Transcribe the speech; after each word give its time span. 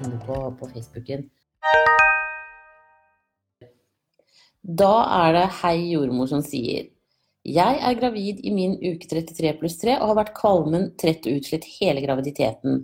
inne 0.00 0.20
på, 0.26 0.38
på 0.58 0.68
Facebooken. 0.72 1.28
Da 4.60 4.94
er 5.24 5.36
det 5.36 5.44
hei 5.62 5.76
jordmor 5.94 6.28
som 6.28 6.42
sier 6.44 6.90
Jeg 7.48 7.78
er 7.80 7.94
gravid 7.96 8.42
i 8.44 8.50
min 8.52 8.74
uke 8.76 9.08
33 9.08 9.54
pluss 9.60 9.78
3 9.80 9.96
og 9.96 10.10
har 10.10 10.18
vært 10.18 10.34
kvalmen, 10.36 10.90
trett 11.00 11.24
og 11.24 11.38
utslitt 11.40 11.64
hele 11.78 12.02
graviditeten. 12.04 12.82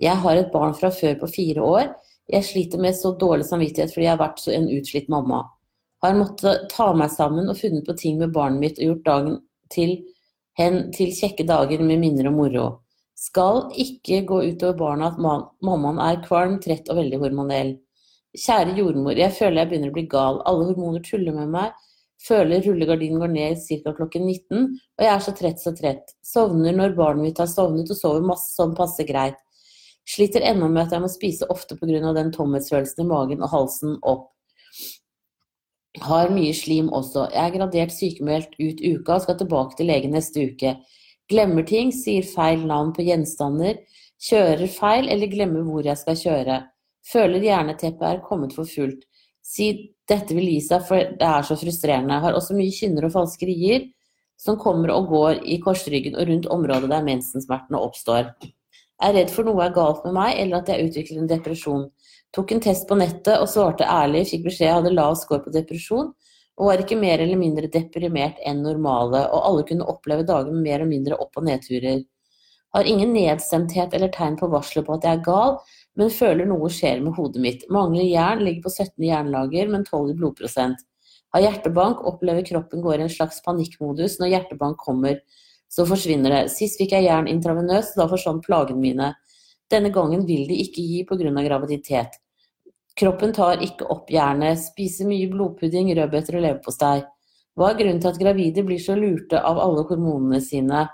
Jeg 0.00 0.16
har 0.22 0.38
et 0.38 0.52
barn 0.52 0.72
fra 0.78 0.88
før 0.94 1.18
på 1.20 1.28
fire 1.34 1.64
år. 1.64 1.90
Jeg 2.32 2.46
sliter 2.48 2.80
med 2.80 2.96
så 2.96 3.12
dårlig 3.20 3.44
samvittighet 3.48 3.92
fordi 3.92 4.06
jeg 4.06 4.14
har 4.14 4.22
vært 4.22 4.46
en 4.52 4.70
utslitt 4.72 5.12
mamma. 5.12 5.42
Har 6.00 6.16
måttet 6.16 6.68
ta 6.72 6.92
meg 6.96 7.12
sammen 7.12 7.50
og 7.50 7.58
funnet 7.60 7.84
på 7.84 7.96
ting 7.98 8.18
med 8.20 8.32
barnet 8.32 8.62
mitt 8.62 8.80
og 8.80 8.92
gjort 8.92 9.06
dagen 9.08 9.38
til 9.74 9.98
hen 10.58 10.88
til 10.94 11.12
kjekke 11.14 11.46
dager 11.46 11.82
med 11.84 12.00
minner 12.02 12.30
og 12.30 12.38
moro. 12.38 12.66
Skal 13.18 13.64
ikke 13.74 14.22
gå 14.28 14.38
utover 14.52 14.76
barna 14.78 15.10
at 15.10 15.18
mammaen 15.18 15.98
er 16.04 16.20
kvalm, 16.22 16.60
trett 16.62 16.86
og 16.92 17.00
veldig 17.00 17.18
hormonell. 17.24 17.74
Kjære 18.38 18.76
jordmor, 18.78 19.18
jeg 19.18 19.34
føler 19.34 19.62
jeg 19.62 19.70
begynner 19.72 19.90
å 19.90 19.96
bli 19.96 20.04
gal. 20.10 20.38
Alle 20.46 20.68
hormoner 20.68 21.02
tuller 21.02 21.34
med 21.34 21.50
meg. 21.56 21.74
Føler 22.22 22.62
rullegardinen 22.62 23.22
går 23.22 23.30
ned 23.30 23.60
ca. 23.62 23.92
klokken 23.94 24.24
19, 24.26 24.64
og 24.98 25.04
jeg 25.04 25.10
er 25.12 25.20
så 25.22 25.34
trett, 25.38 25.60
så 25.62 25.72
trett. 25.74 26.14
Sovner 26.26 26.74
når 26.74 26.96
barnet 26.98 27.28
mitt 27.28 27.42
har 27.42 27.50
sovnet, 27.50 27.90
og 27.90 27.98
sover 27.98 28.26
masse 28.26 28.50
sånn 28.54 28.74
passe 28.78 29.06
greit. 29.06 29.38
Sliter 30.08 30.42
ennå 30.50 30.70
med 30.72 30.86
at 30.86 30.94
jeg 30.96 31.04
må 31.04 31.10
spise 31.12 31.46
ofte 31.52 31.76
pga. 31.78 32.12
den 32.14 32.32
tomhetsfølelsen 32.34 33.04
i 33.04 33.08
magen 33.08 33.42
og 33.42 33.50
halsen 33.52 33.98
opp. 34.02 34.30
Har 36.02 36.30
mye 36.30 36.54
slim 36.54 36.88
også. 36.94 37.28
Jeg 37.34 37.44
er 37.44 37.56
gradert 37.56 37.92
sykemeldt 37.92 38.54
ut 38.58 38.82
uka 38.82 39.18
og 39.18 39.22
skal 39.22 39.38
tilbake 39.38 39.76
til 39.76 39.90
legen 39.90 40.14
neste 40.14 40.50
uke. 40.50 40.76
Glemmer 41.28 41.66
ting, 41.68 41.92
sier 41.92 42.24
feil 42.24 42.64
navn 42.66 42.94
på 42.96 43.04
gjenstander, 43.04 43.82
kjører 44.28 44.66
feil 44.72 45.10
eller 45.12 45.30
glemmer 45.30 45.66
hvor 45.66 45.84
jeg 45.84 46.00
skal 46.00 46.16
kjøre. 46.16 46.62
Føler 47.08 47.44
hjerneteppet 47.44 48.08
er 48.08 48.24
kommet 48.24 48.56
for 48.56 48.68
fullt. 48.68 49.04
Si 49.44 49.68
dette 50.08 50.34
vil 50.36 50.48
gi 50.48 50.60
seg, 50.64 50.82
for 50.88 51.14
det 51.20 51.24
er 51.28 51.44
så 51.44 51.56
frustrerende. 51.56 52.20
Har 52.20 52.36
også 52.36 52.56
mye 52.56 52.72
kynner 52.74 53.06
og 53.08 53.14
falske 53.14 53.48
rier 53.48 53.86
som 54.38 54.58
kommer 54.60 54.92
og 54.94 55.08
går 55.10 55.42
i 55.50 55.58
korsryggen 55.62 56.16
og 56.16 56.28
rundt 56.30 56.48
området 56.54 56.90
der 56.92 57.06
mensensmertene 57.06 57.80
oppstår. 57.82 58.30
Er 59.02 59.14
redd 59.14 59.32
for 59.34 59.46
noe 59.46 59.62
er 59.64 59.74
galt 59.74 60.04
med 60.06 60.14
meg, 60.16 60.36
eller 60.42 60.60
at 60.60 60.70
jeg 60.72 60.88
utvikler 60.88 61.22
en 61.22 61.30
depresjon. 61.30 61.84
Tok 62.34 62.52
en 62.54 62.62
test 62.62 62.88
på 62.88 62.98
nettet 62.98 63.38
og 63.38 63.50
svarte 63.50 63.86
ærlig, 63.88 64.26
fikk 64.30 64.46
beskjed 64.48 64.68
jeg 64.68 64.78
hadde 64.80 64.94
lav 64.94 65.16
score 65.18 65.42
på 65.44 65.54
depresjon, 65.54 66.12
og 66.58 66.66
var 66.66 66.82
ikke 66.82 66.98
mer 66.98 67.22
eller 67.22 67.38
mindre 67.38 67.70
deprimert 67.70 68.40
enn 68.46 68.64
normale, 68.64 69.22
og 69.30 69.44
alle 69.46 69.66
kunne 69.68 69.86
oppleve 69.86 70.26
dager 70.26 70.50
med 70.50 70.64
mer 70.66 70.82
og 70.82 70.90
mindre 70.90 71.18
opp- 71.22 71.38
og 71.38 71.46
nedturer. 71.46 72.02
Har 72.74 72.88
ingen 72.90 73.14
nedstemthet 73.14 73.94
eller 73.94 74.10
tegn 74.12 74.36
på 74.36 74.50
varselet 74.50 74.86
på 74.88 74.96
at 74.98 75.06
jeg 75.06 75.20
er 75.20 75.24
gal, 75.24 75.54
men 75.96 76.10
føler 76.12 76.50
noe 76.50 76.68
skjer 76.70 77.00
med 77.04 77.14
hodet 77.16 77.42
mitt. 77.42 77.64
Mangler 77.72 78.04
jern, 78.04 78.42
ligger 78.44 78.66
på 78.66 78.74
17 78.74 79.06
jernlager, 79.06 79.70
men 79.70 79.86
12 79.86 80.12
i 80.12 80.18
blodprosent. 80.18 80.82
Har 81.34 81.44
hjertebank, 81.44 82.02
opplever 82.08 82.44
kroppen 82.46 82.82
går 82.82 82.98
i 82.98 83.06
en 83.06 83.12
slags 83.12 83.40
panikkmodus 83.44 84.18
når 84.18 84.32
hjertebank 84.34 84.78
kommer. 84.82 85.20
Så 85.68 85.84
forsvinner 85.88 86.32
det. 86.32 86.44
Sist 86.52 86.80
fikk 86.80 86.94
jeg 86.96 87.06
jern 87.06 87.28
intravenøst, 87.30 87.96
da 87.98 88.08
forsvant 88.10 88.46
plagene 88.46 88.80
mine. 88.82 89.12
Denne 89.70 89.92
gangen 89.92 90.24
vil 90.26 90.48
de 90.48 90.56
ikke 90.64 90.82
gi 90.82 91.04
pga. 91.08 91.30
graviditet. 91.44 92.18
Kroppen 92.98 93.32
tar 93.34 93.62
ikke 93.62 93.86
opp 93.92 94.10
jernet, 94.10 94.58
spiser 94.58 95.06
mye 95.06 95.28
blodpudding, 95.30 95.92
rødbeter 95.94 96.38
og 96.38 96.44
leverpostei. 96.44 96.98
Hva 97.58 97.72
er 97.72 97.78
grunnen 97.78 98.00
til 98.02 98.10
at 98.10 98.20
gravide 98.20 98.64
blir 98.66 98.80
så 98.82 98.94
lurte 98.98 99.40
av 99.42 99.58
alle 99.62 99.84
hormonene 99.86 100.40
sine? 100.42 100.84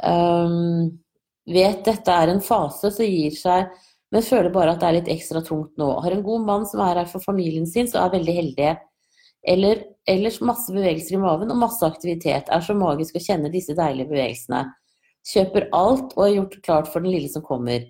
Um, 0.00 0.90
vet 1.48 1.84
dette 1.86 2.12
er 2.12 2.32
en 2.32 2.42
fase, 2.44 2.90
som 2.92 3.08
gir 3.08 3.36
seg, 3.36 3.70
men 4.12 4.24
føler 4.24 4.52
bare 4.54 4.74
at 4.74 4.82
det 4.82 4.88
er 4.88 4.96
litt 4.98 5.12
ekstra 5.14 5.42
tungt 5.44 5.76
nå. 5.80 5.90
Har 6.04 6.16
en 6.16 6.24
god 6.24 6.44
mann 6.48 6.66
som 6.68 6.82
er 6.84 7.02
her 7.02 7.08
for 7.10 7.24
familien 7.24 7.66
sin, 7.68 7.88
så 7.90 8.04
er 8.04 8.14
veldig 8.16 8.36
heldige. 8.36 8.76
Eller 9.44 9.82
ellers 10.08 10.40
masse 10.44 10.72
bevegelser 10.72 11.18
i 11.18 11.20
maven 11.20 11.52
og 11.52 11.60
masse 11.60 11.84
aktivitet. 11.84 12.48
Er 12.48 12.64
så 12.64 12.76
magisk 12.78 13.16
å 13.18 13.24
kjenne 13.24 13.52
disse 13.52 13.76
deilige 13.76 14.12
bevegelsene. 14.12 14.64
Kjøper 15.24 15.68
alt 15.76 16.16
og 16.16 16.24
er 16.26 16.36
gjort 16.38 16.56
klart 16.64 16.92
for 16.92 17.04
den 17.04 17.12
lille 17.16 17.32
som 17.32 17.44
kommer. 17.44 17.84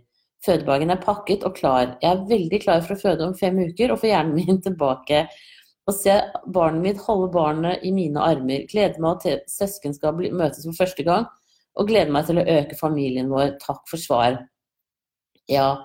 Fødebagen 0.45 0.93
er 0.93 1.01
pakket 1.03 1.45
og 1.49 1.57
klar. 1.57 1.95
Jeg 2.03 2.11
er 2.11 2.25
veldig 2.29 2.61
klar 2.65 2.83
for 2.85 2.97
å 2.97 3.01
føde 3.01 3.27
om 3.27 3.37
fem 3.39 3.59
uker 3.65 3.95
og 3.95 4.01
få 4.03 4.11
hjernen 4.11 4.37
min 4.41 4.61
tilbake. 4.65 5.25
Og 5.85 5.97
se 5.97 6.17
barnet 6.53 6.85
mitt 6.85 7.03
holde 7.05 7.31
barnet 7.33 7.85
i 7.85 7.93
mine 7.93 8.21
armer. 8.21 8.65
Gleder 8.71 9.01
meg 9.05 9.21
til 9.25 9.41
søsken 9.51 9.97
skal 9.97 10.17
møtes 10.17 10.65
for 10.65 10.77
første 10.79 11.05
gang. 11.07 11.29
Og 11.77 11.89
gleder 11.91 12.13
meg 12.15 12.29
til 12.29 12.41
å 12.41 12.49
øke 12.59 12.79
familien 12.79 13.33
vår. 13.33 13.57
Takk 13.63 13.83
for 13.91 14.01
svar. 14.01 14.39
Ja, 15.51 15.85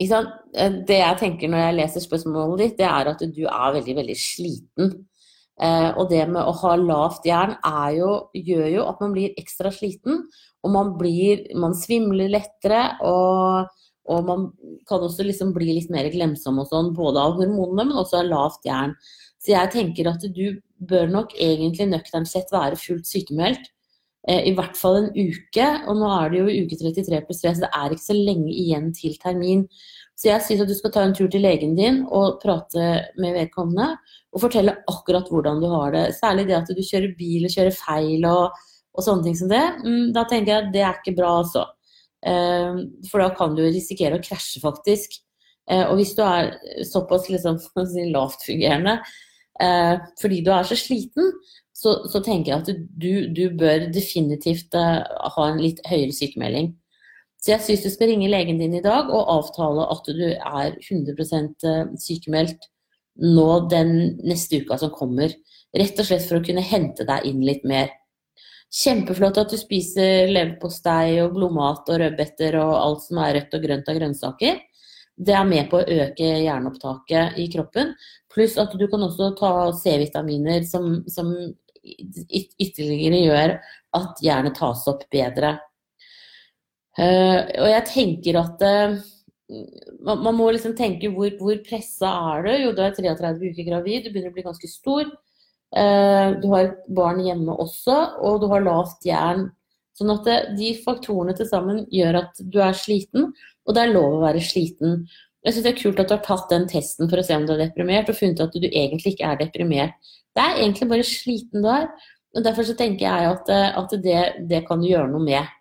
det 0.00 0.96
jeg 0.96 1.16
tenker 1.20 1.50
når 1.50 1.60
jeg 1.60 1.76
leser 1.76 2.04
spørsmålet 2.04 2.60
ditt, 2.62 2.76
det 2.80 2.88
er 2.88 3.08
at 3.12 3.20
du 3.20 3.42
er 3.44 3.74
veldig, 3.76 3.96
veldig 4.00 4.16
sliten. 4.16 4.92
Eh, 5.60 5.90
og 5.92 6.08
det 6.08 6.22
med 6.30 6.40
å 6.40 6.54
ha 6.62 6.70
lavt 6.80 7.26
jern 7.28 7.52
jo, 7.92 8.14
gjør 8.32 8.68
jo 8.72 8.86
at 8.88 9.02
man 9.04 9.12
blir 9.12 9.36
ekstra 9.40 9.72
sliten. 9.74 10.24
Og 10.64 10.72
man 10.72 10.96
blir 10.98 11.46
Man 11.56 11.74
svimler 11.76 12.28
lettere, 12.32 12.96
og, 13.00 13.68
og 14.08 14.24
man 14.26 14.46
kan 14.88 15.02
også 15.04 15.26
liksom 15.26 15.52
bli 15.54 15.74
litt 15.76 15.90
mer 15.92 16.08
glemsom 16.12 16.60
og 16.62 16.70
sånn, 16.70 16.92
både 16.96 17.20
av 17.20 17.36
hormonene, 17.38 17.90
men 17.90 18.00
også 18.00 18.22
av 18.22 18.30
lavt 18.30 18.64
jern. 18.66 18.94
Så 19.40 19.52
jeg 19.54 19.72
tenker 19.74 20.08
at 20.10 20.24
du 20.34 20.60
bør 20.90 21.10
nok 21.10 21.36
egentlig 21.36 21.88
nøkternt 21.90 22.30
sett 22.30 22.50
være 22.52 22.78
fullt 22.80 23.08
sykemeldt. 23.08 23.70
Eh, 24.28 24.50
I 24.50 24.54
hvert 24.56 24.76
fall 24.76 24.98
en 24.98 25.10
uke, 25.14 25.66
og 25.88 26.00
nå 26.00 26.08
er 26.16 26.32
det 26.32 26.40
jo 26.40 26.64
uke 26.64 26.78
33 26.80 27.20
pluss 27.28 27.42
3, 27.44 27.54
så 27.56 27.64
det 27.64 27.72
er 27.76 27.94
ikke 27.94 28.08
så 28.08 28.16
lenge 28.16 28.50
igjen 28.52 28.90
til 28.96 29.16
termin. 29.20 29.66
Så 30.20 30.28
jeg 30.28 30.44
syns 30.44 30.64
at 30.64 30.68
du 30.68 30.76
skal 30.76 30.92
ta 30.92 31.04
en 31.06 31.14
tur 31.16 31.30
til 31.32 31.44
legen 31.44 31.72
din 31.78 32.02
og 32.12 32.42
prate 32.42 32.88
med 33.20 33.36
vedkommende. 33.38 33.94
Og 34.34 34.42
fortelle 34.42 34.76
akkurat 34.90 35.30
hvordan 35.32 35.62
du 35.62 35.70
har 35.72 35.94
det. 35.94 36.10
Særlig 36.18 36.50
det 36.50 36.58
at 36.58 36.68
du 36.68 36.82
kjører 36.84 37.14
bil 37.16 37.48
og 37.48 37.54
kjører 37.54 37.78
feil 37.78 38.26
og 38.28 38.58
og 38.96 39.06
sånne 39.06 39.26
ting 39.26 39.36
som 39.38 39.50
det, 39.50 39.62
mm, 39.84 40.10
da 40.16 40.24
tenker 40.28 40.52
jeg 40.52 40.64
at 40.64 40.72
det 40.74 40.82
er 40.84 40.98
ikke 40.98 41.16
bra, 41.18 41.36
altså. 41.42 41.66
Ehm, 42.26 42.82
for 43.08 43.22
da 43.22 43.30
kan 43.36 43.56
du 43.56 43.62
risikere 43.64 44.18
å 44.18 44.24
krasje, 44.24 44.60
faktisk. 44.62 45.16
Eh, 45.70 45.84
og 45.86 45.96
hvis 46.00 46.14
du 46.18 46.22
er 46.24 46.52
såpass 46.88 47.28
liksom, 47.30 47.60
lavtfungerende 48.14 48.98
eh, 49.62 49.96
fordi 50.20 50.40
du 50.44 50.50
er 50.54 50.66
så 50.66 50.78
sliten, 50.78 51.32
så, 51.76 51.94
så 52.10 52.20
tenker 52.24 52.52
jeg 52.52 52.60
at 52.60 52.70
du, 53.00 53.12
du, 53.32 53.44
bør 53.56 53.86
definitivt 53.92 54.74
eh, 54.76 54.98
ha 55.36 55.46
en 55.48 55.62
litt 55.62 55.80
høyere 55.88 56.12
sykemelding. 56.16 56.74
Så 57.40 57.54
jeg 57.54 57.64
syns 57.64 57.86
du 57.86 57.92
skal 57.94 58.10
ringe 58.10 58.28
legen 58.28 58.58
din 58.60 58.74
i 58.76 58.82
dag 58.84 59.08
og 59.08 59.30
avtale 59.32 59.86
at 59.88 60.10
du 60.12 60.26
er 60.28 60.74
100% 60.76 61.64
sykemeldt 62.02 62.66
nå 63.20 63.46
den 63.72 63.94
neste 64.20 64.60
uka 64.60 64.76
som 64.82 64.92
kommer. 64.92 65.32
Rett 65.72 66.02
og 66.02 66.08
slett 66.08 66.26
for 66.26 66.36
å 66.36 66.44
kunne 66.44 66.64
hente 66.64 67.06
deg 67.08 67.24
inn 67.30 67.40
litt 67.46 67.64
mer. 67.68 67.88
Kjempeflott 68.70 69.38
at 69.40 69.50
du 69.50 69.58
spiser 69.58 70.30
leverpostei 70.30 71.18
og 71.24 71.34
blodmat 71.34 71.88
og 71.90 72.02
rødbeter 72.04 72.54
og 72.60 72.74
alt 72.78 73.06
som 73.08 73.18
er 73.18 73.34
rødt 73.38 73.56
og 73.56 73.64
grønt 73.64 73.88
av 73.90 73.96
grønnsaker. 73.98 74.60
Det 75.20 75.34
er 75.36 75.48
med 75.48 75.66
på 75.72 75.80
å 75.80 75.96
øke 76.04 76.28
jernopptaket 76.44 77.40
i 77.42 77.48
kroppen. 77.52 77.90
Pluss 78.30 78.54
at 78.62 78.72
du 78.78 78.86
kan 78.88 79.02
også 79.04 79.32
ta 79.40 79.50
C-vitaminer 79.76 80.62
som, 80.68 81.00
som, 81.10 81.32
ytterligere 81.82 83.24
gjør 83.24 83.56
at 83.98 84.22
jernet 84.22 84.56
tas 84.56 84.86
opp 84.90 85.02
bedre. 85.12 85.56
Uh, 86.98 87.42
og 87.62 87.68
jeg 87.70 87.84
tenker 87.88 88.38
at 88.38 88.62
uh, 88.62 89.00
man, 90.04 90.22
man, 90.22 90.34
må 90.36 90.50
liksom 90.52 90.76
tenke 90.78 91.10
hvor, 91.14 91.30
hvor 91.40 91.58
pressa 91.66 92.10
er 92.34 92.46
du? 92.46 92.50
Jo, 92.66 92.72
du 92.76 92.82
er 92.84 92.94
33 92.94 93.50
uker 93.50 93.66
gravid, 93.66 94.04
du 94.04 94.12
begynner 94.12 94.30
å 94.30 94.36
bli 94.36 94.46
ganske 94.46 94.70
stor. 94.70 95.10
Eh, 95.76 96.28
du 96.42 96.46
har 96.50 96.66
et 96.66 96.84
barn 96.90 97.20
hjemme 97.22 97.54
også, 97.62 97.96
og 98.26 98.42
du 98.42 98.48
har 98.50 98.64
lavt 98.66 99.06
jern. 99.06 99.48
Sånn 99.98 100.12
at 100.14 100.28
de 100.56 100.70
faktorene 100.80 101.34
til 101.36 101.48
sammen 101.48 101.82
gjør 101.92 102.22
at 102.22 102.38
du 102.40 102.60
er 102.64 102.76
sliten, 102.76 103.30
og 103.66 103.76
det 103.76 103.84
er 103.84 103.92
lov 103.92 104.16
å 104.16 104.22
være 104.24 104.42
sliten. 104.42 105.04
Jeg 105.44 105.54
syns 105.54 105.66
det 105.66 105.72
er 105.72 105.80
kult 105.80 106.00
at 106.02 106.08
du 106.10 106.14
har 106.16 106.24
tatt 106.24 106.50
den 106.52 106.66
testen 106.68 107.08
for 107.08 107.20
å 107.20 107.24
se 107.24 107.36
om 107.36 107.46
du 107.48 107.54
er 107.54 107.62
deprimert, 107.66 108.10
og 108.10 108.18
funnet 108.18 108.42
at 108.44 108.56
du 108.56 108.66
egentlig 108.68 109.14
ikke 109.14 109.28
er 109.28 109.38
deprimert. 109.40 110.10
Det 110.36 110.42
er 110.42 110.58
egentlig 110.58 110.90
bare 110.90 111.06
sliten 111.06 111.64
du 111.64 111.70
er. 111.72 111.88
Og 112.36 112.44
Derfor 112.46 112.66
så 112.66 112.76
tenker 112.78 113.06
jeg 113.06 113.30
at, 113.30 113.48
eh, 113.50 113.78
at 113.78 113.94
det, 114.04 114.20
det, 114.50 114.62
kan 114.68 114.82
du 114.82 114.90
gjøre 114.90 115.10
noe 115.10 115.24
med. 115.24 115.56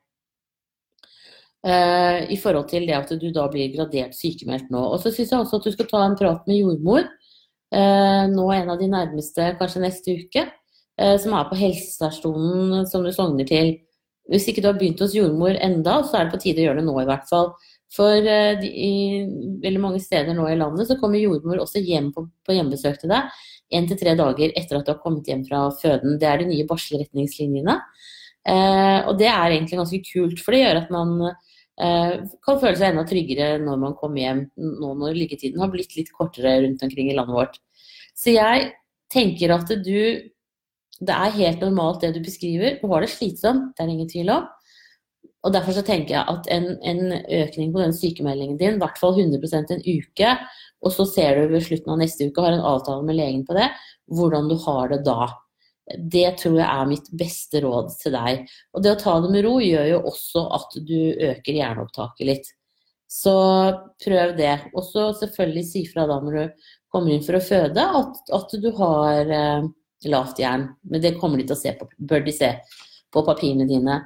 Uh, 1.59 2.23
I 2.31 2.37
forhold 2.39 2.69
til 2.69 2.85
det 2.87 2.95
at 2.95 3.09
du 3.19 3.25
da 3.35 3.49
blir 3.51 3.73
gradert 3.73 4.13
sykemeldt 4.15 4.69
nå. 4.71 4.79
Og 4.79 5.01
så 5.03 5.11
syns 5.11 5.33
jeg 5.33 5.43
også 5.43 5.59
at 5.59 5.65
du 5.67 5.73
skal 5.73 5.89
ta 5.89 6.03
en 6.05 6.15
prat 6.19 6.45
med 6.47 6.61
jordmor 6.61 7.09
nå 7.71 8.45
en 8.55 8.71
av 8.73 8.79
de 8.79 8.87
nærmeste, 8.89 9.51
kanskje 9.59 9.83
neste 9.83 10.15
uke, 10.23 10.45
eh, 10.99 11.17
som 11.21 11.35
er 11.37 11.49
på 11.49 11.57
helsestasjonen 11.59 12.87
som 12.89 13.05
du 13.05 13.11
sogner 13.13 13.47
til. 13.49 13.75
Hvis 14.29 14.47
ikke 14.49 14.61
du 14.61 14.69
har 14.69 14.77
begynt 14.77 15.01
hos 15.01 15.15
jordmor 15.17 15.57
enda, 15.57 15.99
så 16.05 16.19
er 16.19 16.27
det 16.27 16.35
på 16.35 16.41
tide 16.43 16.63
å 16.63 16.67
gjøre 16.69 16.81
det 16.81 16.87
nå, 16.87 16.95
i 17.01 17.09
hvert 17.09 17.29
fall. 17.29 17.53
For 17.95 18.29
eh, 18.33 18.61
i 18.69 18.91
veldig 19.63 19.81
mange 19.81 20.01
steder 20.03 20.35
nå 20.37 20.45
i 20.51 20.57
landet 20.59 20.89
så 20.89 20.97
kommer 20.99 21.21
jordmor 21.21 21.63
også 21.63 21.81
hjem 21.81 22.11
på, 22.13 22.27
på 22.45 22.57
hjemmebesøk 22.57 23.01
til 23.01 23.13
deg. 23.15 23.31
én 23.73 23.87
til 23.89 23.97
tre 23.97 24.15
dager 24.17 24.53
etter 24.57 24.77
at 24.77 24.85
du 24.85 24.93
har 24.93 25.01
kommet 25.01 25.27
hjem 25.29 25.43
fra 25.45 25.67
føden. 25.81 26.17
Det 26.21 26.27
er 26.29 26.41
de 26.41 26.49
nye 26.49 26.67
barselretningslinjene. 26.69 27.75
Eh, 28.49 28.99
og 29.09 29.17
det 29.19 29.29
er 29.29 29.53
egentlig 29.53 29.77
ganske 29.77 30.01
kult, 30.05 30.39
for 30.41 30.55
det 30.55 30.61
gjør 30.63 30.81
at 30.83 30.93
man 30.93 31.15
eh, 31.27 31.48
kan 31.79 32.59
føle 32.59 32.75
seg 32.75 32.89
enda 32.89 33.05
tryggere 33.07 33.53
når 33.63 33.79
man 33.79 33.95
kommer 33.99 34.19
hjem, 34.19 34.43
nå 34.57 34.91
når 34.99 35.15
liggetiden 35.15 35.61
har 35.63 35.71
blitt 35.71 35.95
litt 35.95 36.11
kortere 36.15 36.57
rundt 36.65 36.83
omkring 36.83 37.11
i 37.11 37.15
landet 37.15 37.37
vårt. 37.37 37.59
Så 38.19 38.35
jeg 38.35 38.73
tenker 39.13 39.55
at 39.55 39.71
du 39.85 40.29
Det 40.99 41.15
er 41.15 41.31
helt 41.31 41.61
normalt 41.63 42.01
det 42.03 42.09
du 42.11 42.19
beskriver. 42.19 42.73
Du 42.81 42.89
har 42.91 42.99
det 42.99 43.07
slitsomt, 43.07 43.69
det 43.77 43.85
er 43.85 43.87
ingen 43.87 44.09
tvil 44.11 44.29
om. 44.33 44.49
Og 45.47 45.53
Derfor 45.53 45.71
så 45.71 45.83
tenker 45.87 46.17
jeg 46.17 46.25
at 46.27 46.49
en, 46.51 46.65
en 46.83 47.13
økning 47.15 47.71
på 47.71 47.79
den 47.79 47.93
sykemeldingen 47.95 48.57
din, 48.59 48.75
i 48.75 48.81
hvert 48.81 48.99
fall 48.99 49.15
100% 49.15 49.71
en 49.71 49.85
uke, 49.85 50.33
og 50.83 50.91
så 50.91 51.05
ser 51.07 51.39
du 51.39 51.53
ved 51.53 51.63
slutten 51.63 51.93
av 51.93 52.01
neste 52.01 52.27
uke, 52.27 52.43
har 52.43 52.57
en 52.57 52.67
avtale 52.73 53.05
med 53.07 53.15
legen 53.15 53.45
på 53.47 53.55
det, 53.55 53.69
hvordan 54.11 54.51
du 54.51 54.57
har 54.65 54.91
det 54.91 55.05
da. 55.07 55.29
Det 55.97 56.27
tror 56.37 56.59
jeg 56.59 56.67
er 56.67 56.89
mitt 56.89 57.09
beste 57.17 57.61
råd 57.63 57.93
til 58.01 58.13
deg. 58.13 58.43
Og 58.75 58.83
det 58.85 58.93
å 58.93 58.99
ta 58.99 59.15
det 59.23 59.31
med 59.33 59.45
ro 59.45 59.55
gjør 59.63 59.87
jo 59.89 60.01
også 60.11 60.45
at 60.59 60.77
du 60.85 60.99
øker 61.13 61.55
hjerneopptaket 61.55 62.29
litt. 62.29 62.51
Så 63.09 63.33
prøv 64.03 64.35
det. 64.37 64.53
Og 64.75 64.85
så 64.85 65.09
selvfølgelig 65.17 65.65
si 65.65 65.83
fra 65.89 66.05
da 66.09 66.19
når 66.21 66.37
du 66.37 66.67
kommer 66.93 67.13
inn 67.13 67.25
for 67.25 67.39
å 67.39 67.43
føde 67.43 67.87
at, 68.01 68.21
at 68.37 68.53
du 68.61 68.69
har 68.77 69.33
eh, 69.33 69.65
lavt 70.09 70.39
jern. 70.41 70.69
Men 70.85 71.03
det 71.03 71.17
kommer 71.17 71.41
de 71.41 71.47
til 71.49 71.57
å 71.57 71.61
se 71.63 71.73
på, 71.79 71.89
bør 71.97 72.23
de 72.25 72.35
se 72.35 72.53
på 73.09 73.25
papirene 73.25 73.65
dine. 73.69 73.97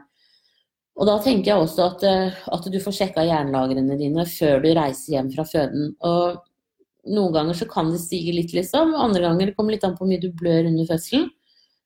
Og 0.93 1.09
da 1.09 1.17
tenker 1.25 1.51
jeg 1.51 1.65
også 1.65 1.85
at, 1.89 2.07
eh, 2.07 2.41
at 2.55 2.71
du 2.71 2.79
får 2.81 2.97
sjekka 2.99 3.27
jernlagrene 3.27 3.99
dine 3.99 4.25
før 4.29 4.63
du 4.63 4.71
reiser 4.77 5.17
hjem 5.17 5.31
fra 5.35 5.45
føden. 5.49 5.93
Og 6.05 6.43
noen 7.13 7.35
ganger 7.35 7.57
så 7.59 7.67
kan 7.69 7.91
det 7.91 8.01
stige 8.03 8.35
litt, 8.35 8.53
liksom. 8.55 8.93
Andre 8.95 9.25
ganger 9.25 9.49
det 9.49 9.55
kommer 9.57 9.75
litt 9.75 9.83
an 9.87 9.97
på 9.97 10.05
hvor 10.05 10.13
mye 10.13 10.21
du 10.21 10.29
blør 10.37 10.69
under 10.69 10.87
fødselen. 10.87 11.31